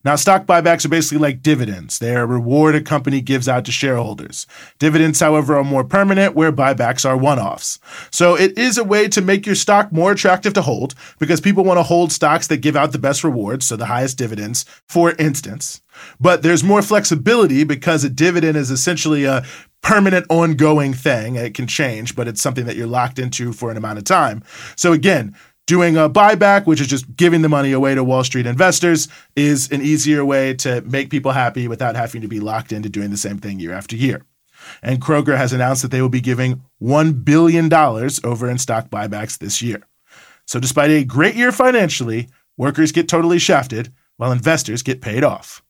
Now, 0.06 0.16
stock 0.16 0.46
buybacks 0.46 0.86
are 0.86 0.90
basically 0.90 1.18
like 1.18 1.42
dividends. 1.42 2.00
They 2.00 2.16
are 2.16 2.24
a 2.24 2.26
reward 2.26 2.74
a 2.74 2.82
company 2.82 3.20
gives 3.20 3.50
out 3.50 3.66
to 3.66 3.72
shareholders. 3.72 4.48
Dividends, 4.78 5.20
however, 5.20 5.58
are 5.58 5.64
more 5.64 5.84
permanent, 5.84 6.36
where 6.36 6.54
buybacks 6.54 7.08
are 7.08 7.18
one 7.18 7.38
offs. 7.38 7.80
So 8.10 8.36
it 8.36 8.58
is 8.58 8.78
a 8.78 8.84
way 8.86 9.10
to 9.10 9.22
make 9.22 9.46
your 9.46 9.56
stock 9.56 9.92
more 9.92 10.14
attractive 10.14 10.54
to 10.54 10.62
hold 10.62 10.96
because 11.20 11.42
people 11.42 11.66
want 11.66 11.80
to 11.80 11.84
hold 11.84 12.14
stocks 12.14 12.48
that 12.48 12.58
give 12.58 12.78
out 12.78 12.94
the 12.94 12.98
best 12.98 13.26
rewards, 13.26 13.68
so 13.68 13.76
the 13.76 13.88
highest 13.88 14.18
dividends, 14.18 14.64
for 14.88 15.12
instance. 15.20 15.82
But 16.18 16.44
there's 16.44 16.64
more 16.64 16.82
flexibility 16.82 17.66
because 17.66 18.06
a 18.06 18.10
dividend 18.10 18.56
is 18.56 18.72
essentially 18.72 19.26
a 19.26 19.44
permanent 19.82 20.26
ongoing 20.30 20.94
thing. 20.94 21.36
It 21.36 21.54
can 21.54 21.68
change, 21.68 22.16
but 22.16 22.28
it's 22.28 22.42
something 22.42 22.66
that 22.66 22.76
you're 22.76 22.88
locked 22.88 23.20
into 23.20 23.54
for 23.54 23.72
an 23.72 23.78
amount 23.78 23.98
of 23.98 24.04
time. 24.04 24.44
So 24.76 24.94
again, 24.94 25.36
Doing 25.70 25.98
a 25.98 26.10
buyback, 26.10 26.66
which 26.66 26.82
is 26.82 26.88
just 26.88 27.16
giving 27.16 27.44
the 27.44 27.48
money 27.48 27.74
away 27.74 27.94
to 27.94 28.04
Wall 28.04 28.24
Street 28.24 28.48
investors, 28.48 29.08
is 29.36 29.72
an 29.72 29.84
easier 29.84 30.26
way 30.26 30.56
to 30.56 30.82
make 30.82 31.12
people 31.12 31.32
happy 31.32 31.68
without 31.68 31.96
having 31.96 32.22
to 32.24 32.28
be 32.28 32.40
locked 32.40 32.72
into 32.72 32.90
doing 32.90 33.12
the 33.12 33.18
same 33.18 33.38
thing 33.38 33.60
year 33.60 33.74
after 33.74 33.96
year. 33.96 34.26
And 34.82 35.00
Kroger 35.00 35.38
has 35.38 35.54
announced 35.54 35.84
that 35.84 35.92
they 35.92 36.02
will 36.02 36.10
be 36.10 36.22
giving 36.22 36.64
$1 36.82 37.24
billion 37.24 37.72
over 37.72 38.50
in 38.50 38.58
stock 38.58 38.90
buybacks 38.90 39.38
this 39.38 39.62
year. 39.62 39.84
So, 40.48 40.60
despite 40.60 40.90
a 40.90 41.04
great 41.04 41.36
year 41.36 41.52
financially, 41.52 42.30
workers 42.58 42.92
get 42.92 43.08
totally 43.08 43.38
shafted 43.38 43.94
while 44.18 44.32
investors 44.32 44.82
get 44.82 45.02
paid 45.02 45.24
off. 45.24 45.62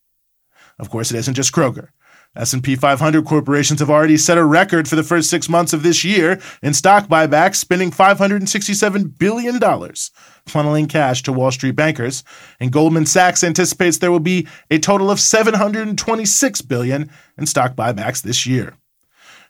Of 0.80 0.90
course, 0.90 1.12
it 1.12 1.18
isn't 1.18 1.34
just 1.34 1.52
Kroger. 1.52 1.90
S&P 2.36 2.76
500 2.76 3.26
corporations 3.26 3.80
have 3.80 3.90
already 3.90 4.16
set 4.16 4.38
a 4.38 4.46
record 4.46 4.88
for 4.88 4.96
the 4.96 5.04
first 5.04 5.30
6 5.30 5.50
months 5.50 5.74
of 5.74 5.84
this 5.84 6.04
year 6.06 6.40
in 6.62 6.74
stock 6.74 7.08
buybacks, 7.08 7.56
spending 7.56 7.92
$567 7.92 9.18
billion, 9.18 9.60
funneling 9.60 10.88
cash 10.88 11.24
to 11.24 11.34
Wall 11.34 11.52
Street 11.52 11.76
bankers, 11.76 12.24
and 12.60 12.72
Goldman 12.72 13.08
Sachs 13.08 13.44
anticipates 13.44 13.98
there 13.98 14.12
will 14.12 14.20
be 14.20 14.48
a 14.70 14.78
total 14.78 15.10
of 15.10 15.20
726 15.20 16.62
billion 16.62 17.10
in 17.38 17.46
stock 17.46 17.76
buybacks 17.76 18.22
this 18.22 18.46
year. 18.46 18.76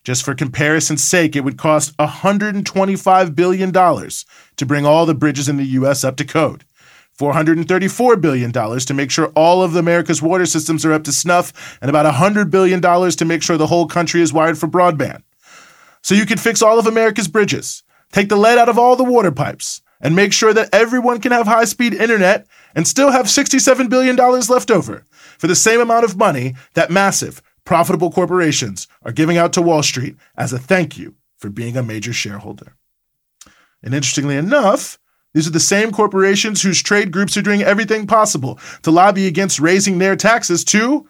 Just 0.06 0.24
for 0.24 0.34
comparison's 0.34 1.04
sake, 1.04 1.36
it 1.36 1.44
would 1.44 1.58
cost 1.58 1.96
$125 1.98 3.36
billion 3.36 3.74
to 3.74 4.66
bring 4.66 4.86
all 4.86 5.06
the 5.06 5.14
bridges 5.14 5.50
in 5.50 5.58
the 5.58 5.66
US 5.66 6.06
up 6.06 6.16
to 6.16 6.24
code. 6.24 6.64
$434 7.20 8.22
billion 8.22 8.52
to 8.52 8.94
make 8.94 9.12
sure 9.12 9.28
all 9.36 9.62
of 9.62 9.76
America's 9.76 10.22
water 10.22 10.46
systems 10.46 10.86
are 10.86 10.94
up 10.94 11.04
to 11.04 11.12
snuff, 11.12 11.78
and 11.82 11.90
about 11.90 12.12
$100 12.12 12.50
billion 12.50 12.82
to 12.82 13.26
make 13.26 13.44
sure 13.44 13.58
the 13.58 13.68
whole 13.68 13.88
country 13.88 14.22
is 14.22 14.32
wired 14.32 14.58
for 14.58 14.68
broadband. 14.68 15.24
So 16.02 16.16
you 16.16 16.26
could 16.26 16.40
fix 16.40 16.62
all 16.62 16.80
of 16.80 16.88
America's 16.88 17.28
bridges, 17.28 17.84
take 18.14 18.30
the 18.30 18.38
lead 18.38 18.58
out 18.58 18.70
of 18.70 18.80
all 18.80 18.96
the 18.96 19.04
water 19.04 19.32
pipes, 19.32 19.82
and 20.00 20.16
make 20.16 20.32
sure 20.32 20.54
that 20.54 20.70
everyone 20.74 21.20
can 21.20 21.34
have 21.34 21.46
high 21.46 21.66
speed 21.66 21.94
internet 21.94 22.48
and 22.74 22.88
still 22.88 23.12
have 23.12 23.26
$67 23.26 23.90
billion 23.90 24.16
left 24.16 24.72
over 24.72 25.04
for 25.38 25.48
the 25.48 25.56
same 25.56 25.82
amount 25.82 26.06
of 26.06 26.18
money 26.18 26.56
that 26.74 26.90
massive, 26.90 27.42
profitable 27.66 28.12
corporations 28.12 28.88
are 29.04 29.12
giving 29.12 29.38
out 29.38 29.52
to 29.54 29.62
Wall 29.62 29.84
Street 29.84 30.16
as 30.38 30.54
a 30.54 30.60
thank 30.60 30.98
you 30.98 31.16
for 31.38 31.50
being 31.50 31.76
a 31.76 31.84
major 31.84 32.14
shareholder. 32.14 32.78
And 33.84 33.94
interestingly 33.94 34.38
enough, 34.38 34.98
these 35.34 35.48
are 35.48 35.52
the 35.52 35.60
same 35.60 35.92
corporations 35.92 36.62
whose 36.62 36.82
trade 36.82 37.12
groups 37.12 37.38
are 37.38 37.42
doing 37.42 37.62
everything 37.62 38.08
possible 38.08 38.60
to 38.82 38.92
lobby 38.92 39.28
against 39.28 39.60
raising 39.60 40.00
their 40.00 40.16
taxes 40.16 40.64
to 40.66 41.08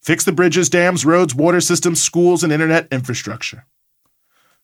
fix 0.00 0.24
the 0.24 0.32
bridges, 0.32 0.70
dams, 0.70 1.04
roads, 1.04 1.34
water 1.34 1.60
systems, 1.60 2.00
schools, 2.00 2.44
and 2.44 2.52
internet 2.52 2.86
infrastructure. 2.92 3.66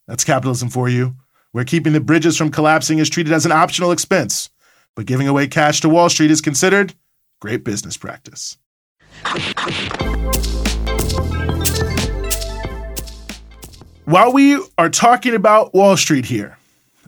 That's 0.06 0.24
capitalism 0.24 0.68
for 0.68 0.88
you, 0.88 1.16
where 1.50 1.64
keeping 1.64 1.92
the 1.92 2.00
bridges 2.00 2.36
from 2.36 2.50
collapsing 2.50 2.98
is 2.98 3.10
treated 3.10 3.32
as 3.32 3.44
an 3.44 3.52
optional 3.52 3.90
expense, 3.90 4.50
but 4.94 5.06
giving 5.06 5.26
away 5.26 5.48
cash 5.48 5.80
to 5.80 5.88
Wall 5.88 6.08
Street 6.08 6.30
is 6.30 6.40
considered 6.40 6.94
great 7.40 7.64
business 7.64 7.96
practice. 7.96 8.56
While 14.04 14.32
we 14.32 14.62
are 14.78 14.90
talking 14.90 15.34
about 15.34 15.74
Wall 15.74 15.96
Street 15.96 16.26
here, 16.26 16.58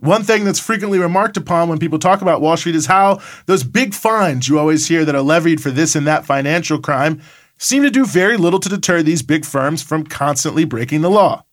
one 0.04 0.22
thing 0.22 0.44
that's 0.44 0.60
frequently 0.60 0.98
remarked 0.98 1.36
upon 1.36 1.68
when 1.68 1.78
people 1.78 1.98
talk 1.98 2.20
about 2.20 2.40
Wall 2.40 2.56
Street 2.56 2.76
is 2.76 2.86
how 2.86 3.20
those 3.46 3.64
big 3.64 3.94
fines 3.94 4.48
you 4.48 4.58
always 4.58 4.86
hear 4.86 5.04
that 5.04 5.14
are 5.14 5.22
levied 5.22 5.62
for 5.62 5.70
this 5.70 5.96
and 5.96 6.06
that 6.06 6.26
financial 6.26 6.78
crime 6.78 7.22
seem 7.58 7.82
to 7.82 7.90
do 7.90 8.04
very 8.04 8.36
little 8.36 8.60
to 8.60 8.68
deter 8.68 9.02
these 9.02 9.22
big 9.22 9.44
firms 9.44 9.82
from 9.82 10.04
constantly 10.04 10.64
breaking 10.64 11.00
the 11.00 11.10
law. 11.10 11.44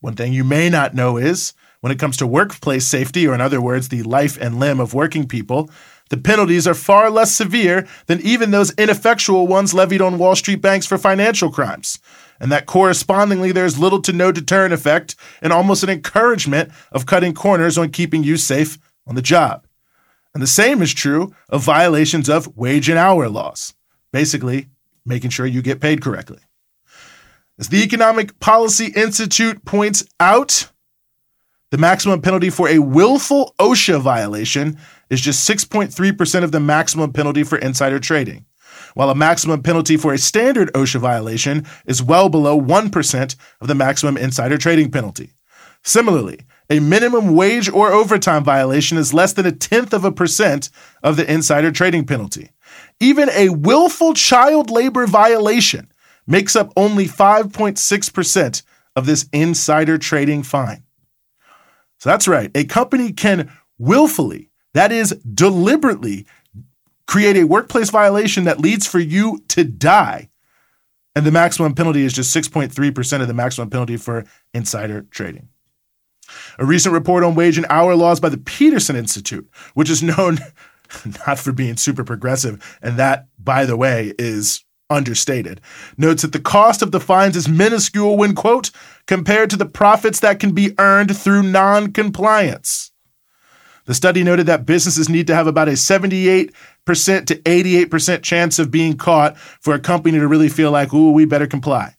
One 0.00 0.14
thing 0.14 0.32
you 0.32 0.44
may 0.44 0.70
not 0.70 0.94
know 0.94 1.16
is 1.16 1.52
when 1.80 1.92
it 1.92 1.98
comes 1.98 2.16
to 2.18 2.26
workplace 2.26 2.86
safety, 2.86 3.26
or 3.26 3.34
in 3.34 3.40
other 3.40 3.60
words, 3.60 3.88
the 3.88 4.02
life 4.02 4.38
and 4.40 4.58
limb 4.58 4.80
of 4.80 4.94
working 4.94 5.26
people, 5.26 5.70
the 6.08 6.16
penalties 6.16 6.66
are 6.66 6.74
far 6.74 7.10
less 7.10 7.32
severe 7.32 7.86
than 8.06 8.20
even 8.22 8.50
those 8.50 8.72
ineffectual 8.78 9.46
ones 9.46 9.74
levied 9.74 10.00
on 10.00 10.18
Wall 10.18 10.34
Street 10.34 10.62
banks 10.62 10.86
for 10.86 10.96
financial 10.96 11.50
crimes. 11.50 11.98
And 12.40 12.52
that 12.52 12.66
correspondingly, 12.66 13.52
there's 13.52 13.78
little 13.78 14.00
to 14.02 14.12
no 14.12 14.30
deterrent 14.30 14.72
effect 14.72 15.16
and 15.42 15.52
almost 15.52 15.82
an 15.82 15.90
encouragement 15.90 16.70
of 16.92 17.06
cutting 17.06 17.34
corners 17.34 17.76
on 17.76 17.90
keeping 17.90 18.22
you 18.22 18.36
safe 18.36 18.78
on 19.06 19.14
the 19.14 19.22
job. 19.22 19.66
And 20.34 20.42
the 20.42 20.46
same 20.46 20.82
is 20.82 20.94
true 20.94 21.34
of 21.48 21.62
violations 21.62 22.28
of 22.28 22.56
wage 22.56 22.88
and 22.88 22.98
hour 22.98 23.28
laws, 23.28 23.74
basically, 24.12 24.68
making 25.04 25.30
sure 25.30 25.46
you 25.46 25.62
get 25.62 25.80
paid 25.80 26.00
correctly. 26.00 26.38
As 27.58 27.70
the 27.70 27.82
Economic 27.82 28.38
Policy 28.38 28.92
Institute 28.94 29.64
points 29.64 30.04
out, 30.20 30.70
the 31.70 31.78
maximum 31.78 32.22
penalty 32.22 32.50
for 32.50 32.68
a 32.68 32.78
willful 32.78 33.54
OSHA 33.58 34.00
violation 34.00 34.78
is 35.10 35.20
just 35.20 35.48
6.3% 35.48 36.44
of 36.44 36.52
the 36.52 36.60
maximum 36.60 37.12
penalty 37.12 37.42
for 37.42 37.58
insider 37.58 37.98
trading, 37.98 38.46
while 38.98 39.10
a 39.10 39.14
maximum 39.14 39.62
penalty 39.62 39.96
for 39.96 40.12
a 40.12 40.18
standard 40.18 40.72
OSHA 40.72 40.98
violation 40.98 41.64
is 41.86 42.02
well 42.02 42.28
below 42.28 42.60
1% 42.60 43.36
of 43.60 43.68
the 43.68 43.74
maximum 43.76 44.16
insider 44.16 44.58
trading 44.58 44.90
penalty. 44.90 45.34
Similarly, 45.84 46.40
a 46.68 46.80
minimum 46.80 47.36
wage 47.36 47.70
or 47.70 47.92
overtime 47.92 48.42
violation 48.42 48.98
is 48.98 49.14
less 49.14 49.32
than 49.32 49.46
a 49.46 49.52
tenth 49.52 49.94
of 49.94 50.04
a 50.04 50.10
percent 50.10 50.68
of 51.00 51.16
the 51.16 51.32
insider 51.32 51.70
trading 51.70 52.06
penalty. 52.06 52.50
Even 52.98 53.30
a 53.30 53.50
willful 53.50 54.14
child 54.14 54.68
labor 54.68 55.06
violation 55.06 55.92
makes 56.26 56.56
up 56.56 56.72
only 56.76 57.06
5.6% 57.06 58.62
of 58.96 59.06
this 59.06 59.28
insider 59.32 59.96
trading 59.96 60.42
fine. 60.42 60.82
So 62.00 62.10
that's 62.10 62.26
right. 62.26 62.50
A 62.56 62.64
company 62.64 63.12
can 63.12 63.48
willfully, 63.78 64.50
that 64.74 64.90
is, 64.90 65.12
deliberately, 65.34 66.26
create 67.08 67.36
a 67.36 67.44
workplace 67.44 67.90
violation 67.90 68.44
that 68.44 68.60
leads 68.60 68.86
for 68.86 69.00
you 69.00 69.42
to 69.48 69.64
die. 69.64 70.28
And 71.16 71.26
the 71.26 71.32
maximum 71.32 71.74
penalty 71.74 72.04
is 72.04 72.12
just 72.12 72.36
6.3% 72.36 73.20
of 73.20 73.26
the 73.26 73.34
maximum 73.34 73.70
penalty 73.70 73.96
for 73.96 74.24
insider 74.54 75.02
trading. 75.10 75.48
A 76.58 76.66
recent 76.66 76.92
report 76.92 77.24
on 77.24 77.34
wage 77.34 77.56
and 77.56 77.66
hour 77.70 77.96
laws 77.96 78.20
by 78.20 78.28
the 78.28 78.38
Peterson 78.38 78.94
Institute, 78.94 79.48
which 79.74 79.90
is 79.90 80.02
known 80.02 80.38
not 81.26 81.38
for 81.38 81.50
being 81.50 81.76
super 81.76 82.04
progressive, 82.04 82.78
and 82.82 82.98
that, 82.98 83.26
by 83.38 83.64
the 83.64 83.76
way, 83.76 84.12
is 84.18 84.62
understated, 84.90 85.60
notes 85.96 86.22
that 86.22 86.32
the 86.32 86.40
cost 86.40 86.82
of 86.82 86.92
the 86.92 87.00
fines 87.00 87.36
is 87.36 87.48
minuscule 87.48 88.16
when, 88.16 88.34
quote, 88.34 88.70
compared 89.06 89.50
to 89.50 89.56
the 89.56 89.66
profits 89.66 90.20
that 90.20 90.38
can 90.38 90.52
be 90.52 90.74
earned 90.78 91.16
through 91.16 91.42
non 91.42 91.92
compliance. 91.92 92.92
The 93.88 93.94
study 93.94 94.22
noted 94.22 94.44
that 94.48 94.66
businesses 94.66 95.08
need 95.08 95.26
to 95.28 95.34
have 95.34 95.46
about 95.46 95.68
a 95.68 95.72
78% 95.72 96.52
to 96.84 97.36
88% 97.36 98.22
chance 98.22 98.58
of 98.58 98.70
being 98.70 98.98
caught 98.98 99.38
for 99.38 99.72
a 99.72 99.78
company 99.78 100.18
to 100.18 100.28
really 100.28 100.50
feel 100.50 100.70
like, 100.70 100.92
ooh, 100.92 101.10
we 101.10 101.24
better 101.24 101.46
comply. 101.46 101.96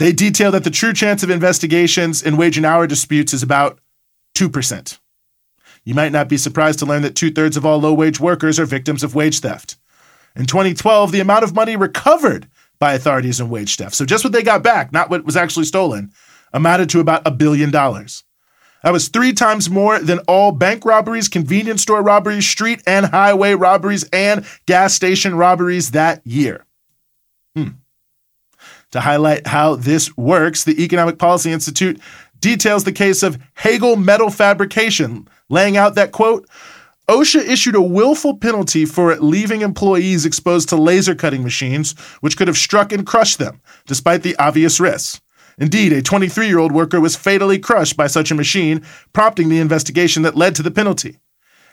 They 0.00 0.10
detail 0.10 0.50
that 0.50 0.64
the 0.64 0.72
true 0.72 0.92
chance 0.92 1.22
of 1.22 1.30
investigations 1.30 2.20
in 2.20 2.36
wage 2.36 2.56
and 2.56 2.66
hour 2.66 2.88
disputes 2.88 3.32
is 3.32 3.44
about 3.44 3.78
2%. 4.34 4.98
You 5.84 5.94
might 5.94 6.10
not 6.10 6.28
be 6.28 6.36
surprised 6.36 6.80
to 6.80 6.86
learn 6.86 7.02
that 7.02 7.14
two 7.14 7.30
thirds 7.30 7.56
of 7.56 7.64
all 7.64 7.78
low 7.78 7.94
wage 7.94 8.18
workers 8.18 8.58
are 8.58 8.66
victims 8.66 9.04
of 9.04 9.14
wage 9.14 9.38
theft. 9.38 9.76
In 10.34 10.46
2012, 10.46 11.12
the 11.12 11.20
amount 11.20 11.44
of 11.44 11.54
money 11.54 11.76
recovered 11.76 12.48
by 12.80 12.94
authorities 12.94 13.38
in 13.38 13.50
wage 13.50 13.76
theft, 13.76 13.94
so 13.94 14.04
just 14.04 14.24
what 14.24 14.32
they 14.32 14.42
got 14.42 14.64
back, 14.64 14.90
not 14.90 15.10
what 15.10 15.24
was 15.24 15.36
actually 15.36 15.66
stolen, 15.66 16.10
amounted 16.52 16.90
to 16.90 16.98
about 16.98 17.22
a 17.24 17.30
billion 17.30 17.70
dollars. 17.70 18.24
That 18.82 18.92
was 18.92 19.08
three 19.08 19.32
times 19.32 19.70
more 19.70 19.98
than 19.98 20.18
all 20.20 20.52
bank 20.52 20.84
robberies, 20.84 21.28
convenience 21.28 21.82
store 21.82 22.02
robberies, 22.02 22.48
street 22.48 22.82
and 22.86 23.06
highway 23.06 23.54
robberies, 23.54 24.04
and 24.12 24.44
gas 24.66 24.94
station 24.94 25.36
robberies 25.36 25.92
that 25.92 26.20
year. 26.26 26.64
Hmm. 27.54 27.68
To 28.90 29.00
highlight 29.00 29.46
how 29.46 29.76
this 29.76 30.16
works, 30.16 30.64
the 30.64 30.82
Economic 30.82 31.18
Policy 31.18 31.52
Institute 31.52 32.00
details 32.40 32.84
the 32.84 32.92
case 32.92 33.22
of 33.22 33.38
Hagel 33.54 33.96
Metal 33.96 34.28
Fabrication, 34.28 35.28
laying 35.48 35.76
out 35.76 35.94
that, 35.94 36.12
quote, 36.12 36.46
OSHA 37.08 37.40
issued 37.48 37.74
a 37.74 37.82
willful 37.82 38.36
penalty 38.36 38.84
for 38.84 39.16
leaving 39.16 39.62
employees 39.62 40.24
exposed 40.24 40.68
to 40.68 40.76
laser 40.76 41.14
cutting 41.14 41.42
machines, 41.42 41.92
which 42.20 42.36
could 42.36 42.48
have 42.48 42.56
struck 42.56 42.92
and 42.92 43.06
crushed 43.06 43.38
them, 43.38 43.60
despite 43.86 44.22
the 44.22 44.36
obvious 44.36 44.78
risks. 44.78 45.20
Indeed, 45.58 45.92
a 45.92 46.02
23 46.02 46.46
year 46.46 46.58
old 46.58 46.72
worker 46.72 47.00
was 47.00 47.16
fatally 47.16 47.58
crushed 47.58 47.96
by 47.96 48.06
such 48.06 48.30
a 48.30 48.34
machine, 48.34 48.84
prompting 49.12 49.48
the 49.48 49.60
investigation 49.60 50.22
that 50.22 50.36
led 50.36 50.54
to 50.56 50.62
the 50.62 50.70
penalty. 50.70 51.18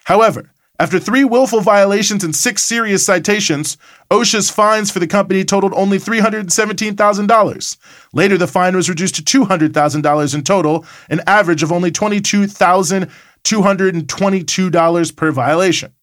However, 0.05 0.51
after 0.81 0.97
three 0.97 1.25
willful 1.25 1.59
violations 1.59 2.23
and 2.23 2.33
six 2.33 2.63
serious 2.63 3.05
citations, 3.05 3.77
OSHA's 4.09 4.49
fines 4.49 4.89
for 4.89 4.99
the 4.99 5.07
company 5.07 5.43
totaled 5.43 5.73
only 5.73 5.99
$317,000. 5.99 7.77
Later, 8.13 8.37
the 8.37 8.47
fine 8.47 8.77
was 8.77 8.87
reduced 8.87 9.15
to 9.15 9.45
$200,000 9.45 10.33
in 10.33 10.43
total, 10.43 10.85
an 11.09 11.21
average 11.27 11.63
of 11.63 11.73
only 11.73 11.91
$22,000 11.91 13.09
$222 13.43 15.15
per 15.15 15.31
violation. 15.31 15.93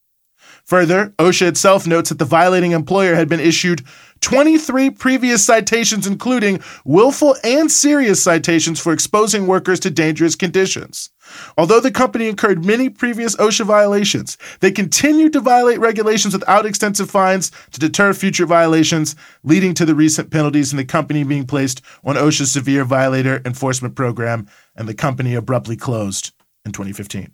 Further, 0.64 1.14
OSHA 1.18 1.48
itself 1.48 1.86
notes 1.86 2.08
that 2.08 2.18
the 2.18 2.24
violating 2.24 2.72
employer 2.72 3.14
had 3.14 3.28
been 3.28 3.40
issued 3.40 3.82
23 4.20 4.90
previous 4.90 5.44
citations, 5.44 6.06
including 6.06 6.60
willful 6.84 7.36
and 7.44 7.70
serious 7.70 8.22
citations 8.22 8.80
for 8.80 8.92
exposing 8.92 9.46
workers 9.46 9.80
to 9.80 9.90
dangerous 9.90 10.34
conditions. 10.34 11.10
Although 11.58 11.80
the 11.80 11.90
company 11.90 12.28
incurred 12.28 12.64
many 12.64 12.88
previous 12.88 13.36
OSHA 13.36 13.66
violations, 13.66 14.38
they 14.60 14.70
continued 14.70 15.32
to 15.32 15.40
violate 15.40 15.80
regulations 15.80 16.34
without 16.34 16.66
extensive 16.66 17.10
fines 17.10 17.50
to 17.72 17.80
deter 17.80 18.12
future 18.12 18.46
violations, 18.46 19.16
leading 19.42 19.74
to 19.74 19.84
the 19.84 19.94
recent 19.94 20.30
penalties 20.30 20.72
and 20.72 20.78
the 20.78 20.84
company 20.84 21.24
being 21.24 21.46
placed 21.46 21.82
on 22.04 22.16
OSHA's 22.16 22.52
severe 22.52 22.84
violator 22.84 23.42
enforcement 23.44 23.94
program, 23.94 24.46
and 24.76 24.88
the 24.88 24.94
company 24.94 25.34
abruptly 25.34 25.76
closed 25.76 26.32
in 26.64 26.72
2015. 26.72 27.32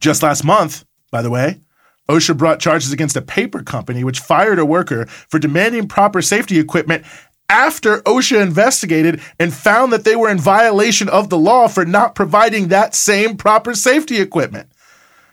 Just 0.00 0.22
last 0.22 0.44
month, 0.44 0.84
by 1.10 1.22
the 1.22 1.30
way, 1.30 1.60
OSHA 2.08 2.36
brought 2.36 2.60
charges 2.60 2.92
against 2.92 3.16
a 3.16 3.22
paper 3.22 3.62
company 3.62 4.04
which 4.04 4.20
fired 4.20 4.58
a 4.58 4.64
worker 4.64 5.06
for 5.06 5.38
demanding 5.38 5.88
proper 5.88 6.20
safety 6.20 6.58
equipment 6.58 7.04
after 7.48 7.98
OSHA 8.02 8.42
investigated 8.42 9.20
and 9.38 9.52
found 9.52 9.92
that 9.92 10.04
they 10.04 10.16
were 10.16 10.30
in 10.30 10.38
violation 10.38 11.08
of 11.08 11.30
the 11.30 11.38
law 11.38 11.68
for 11.68 11.84
not 11.84 12.14
providing 12.14 12.68
that 12.68 12.94
same 12.94 13.36
proper 13.36 13.74
safety 13.74 14.20
equipment. 14.20 14.70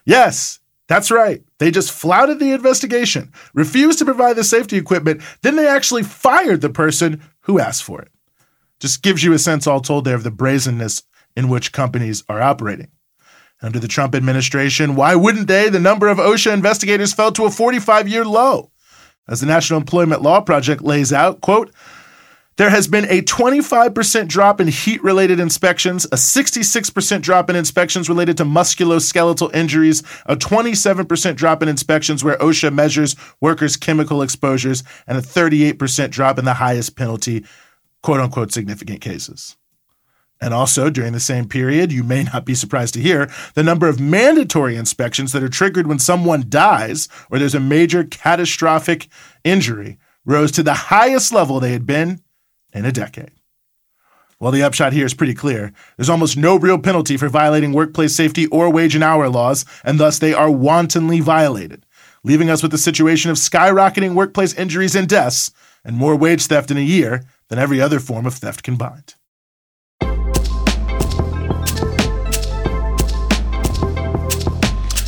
Yes, 0.05 0.59
that's 0.87 1.11
right. 1.11 1.43
They 1.57 1.71
just 1.71 1.91
flouted 1.91 2.39
the 2.39 2.51
investigation, 2.51 3.31
refused 3.53 3.99
to 3.99 4.05
provide 4.05 4.35
the 4.35 4.43
safety 4.43 4.77
equipment, 4.77 5.21
then 5.41 5.55
they 5.55 5.67
actually 5.67 6.03
fired 6.03 6.61
the 6.61 6.69
person 6.69 7.21
who 7.41 7.59
asked 7.59 7.83
for 7.83 8.01
it. 8.01 8.11
Just 8.79 9.01
gives 9.01 9.23
you 9.23 9.33
a 9.33 9.39
sense, 9.39 9.67
all 9.67 9.79
told, 9.79 10.05
there 10.05 10.15
of 10.15 10.23
the 10.23 10.31
brazenness 10.31 11.03
in 11.35 11.49
which 11.49 11.71
companies 11.71 12.23
are 12.27 12.41
operating. 12.41 12.89
Under 13.61 13.79
the 13.79 13.87
Trump 13.87 14.15
administration, 14.15 14.95
why 14.95 15.15
wouldn't 15.15 15.47
they? 15.47 15.69
The 15.69 15.79
number 15.79 16.07
of 16.07 16.17
OSHA 16.17 16.53
investigators 16.53 17.13
fell 17.13 17.31
to 17.33 17.45
a 17.45 17.51
45 17.51 18.07
year 18.07 18.25
low. 18.25 18.71
As 19.27 19.39
the 19.39 19.47
National 19.47 19.79
Employment 19.79 20.23
Law 20.23 20.41
Project 20.41 20.81
lays 20.81 21.13
out, 21.13 21.41
quote, 21.41 21.71
there 22.57 22.69
has 22.69 22.87
been 22.87 23.05
a 23.05 23.21
25% 23.21 24.27
drop 24.27 24.59
in 24.59 24.67
heat 24.67 25.01
related 25.03 25.39
inspections, 25.39 26.05
a 26.05 26.15
66% 26.15 27.21
drop 27.21 27.49
in 27.49 27.55
inspections 27.55 28.09
related 28.09 28.37
to 28.37 28.43
musculoskeletal 28.43 29.55
injuries, 29.55 30.03
a 30.25 30.35
27% 30.35 31.35
drop 31.35 31.63
in 31.63 31.69
inspections 31.69 32.23
where 32.23 32.37
OSHA 32.37 32.73
measures 32.73 33.15
workers' 33.39 33.77
chemical 33.77 34.21
exposures, 34.21 34.83
and 35.07 35.17
a 35.17 35.21
38% 35.21 36.11
drop 36.11 36.37
in 36.37 36.45
the 36.45 36.55
highest 36.55 36.95
penalty, 36.95 37.45
quote 38.03 38.19
unquote, 38.19 38.51
significant 38.51 39.01
cases. 39.01 39.55
And 40.41 40.55
also, 40.55 40.89
during 40.89 41.13
the 41.13 41.19
same 41.19 41.47
period, 41.47 41.91
you 41.91 42.03
may 42.03 42.23
not 42.23 42.45
be 42.45 42.55
surprised 42.55 42.95
to 42.95 42.99
hear 42.99 43.29
the 43.53 43.63
number 43.63 43.87
of 43.87 43.99
mandatory 43.99 44.75
inspections 44.75 45.31
that 45.31 45.43
are 45.43 45.49
triggered 45.49 45.85
when 45.85 45.99
someone 45.99 46.45
dies 46.49 47.07
or 47.29 47.37
there's 47.37 47.53
a 47.53 47.59
major 47.59 48.03
catastrophic 48.03 49.07
injury 49.43 49.99
rose 50.25 50.51
to 50.53 50.63
the 50.63 50.73
highest 50.73 51.31
level 51.31 51.59
they 51.59 51.73
had 51.73 51.85
been 51.85 52.21
in 52.73 52.85
a 52.85 52.91
decade. 52.91 53.31
Well, 54.39 54.51
the 54.51 54.63
upshot 54.63 54.93
here 54.93 55.05
is 55.05 55.13
pretty 55.13 55.35
clear. 55.35 55.71
There's 55.95 56.09
almost 56.09 56.35
no 56.35 56.57
real 56.57 56.79
penalty 56.79 57.15
for 57.17 57.29
violating 57.29 57.73
workplace 57.73 58.15
safety 58.15 58.47
or 58.47 58.71
wage 58.71 58.95
and 58.95 59.03
hour 59.03 59.29
laws, 59.29 59.65
and 59.83 59.99
thus 59.99 60.17
they 60.17 60.33
are 60.33 60.49
wantonly 60.49 61.19
violated, 61.19 61.85
leaving 62.23 62.49
us 62.49 62.63
with 62.63 62.73
a 62.73 62.79
situation 62.79 63.29
of 63.29 63.37
skyrocketing 63.37 64.15
workplace 64.15 64.55
injuries 64.55 64.95
and 64.95 65.07
deaths 65.07 65.51
and 65.85 65.95
more 65.95 66.15
wage 66.15 66.47
theft 66.47 66.71
in 66.71 66.77
a 66.77 66.81
year 66.81 67.23
than 67.49 67.59
every 67.59 67.79
other 67.79 67.99
form 67.99 68.25
of 68.25 68.33
theft 68.33 68.63
combined. 68.63 69.13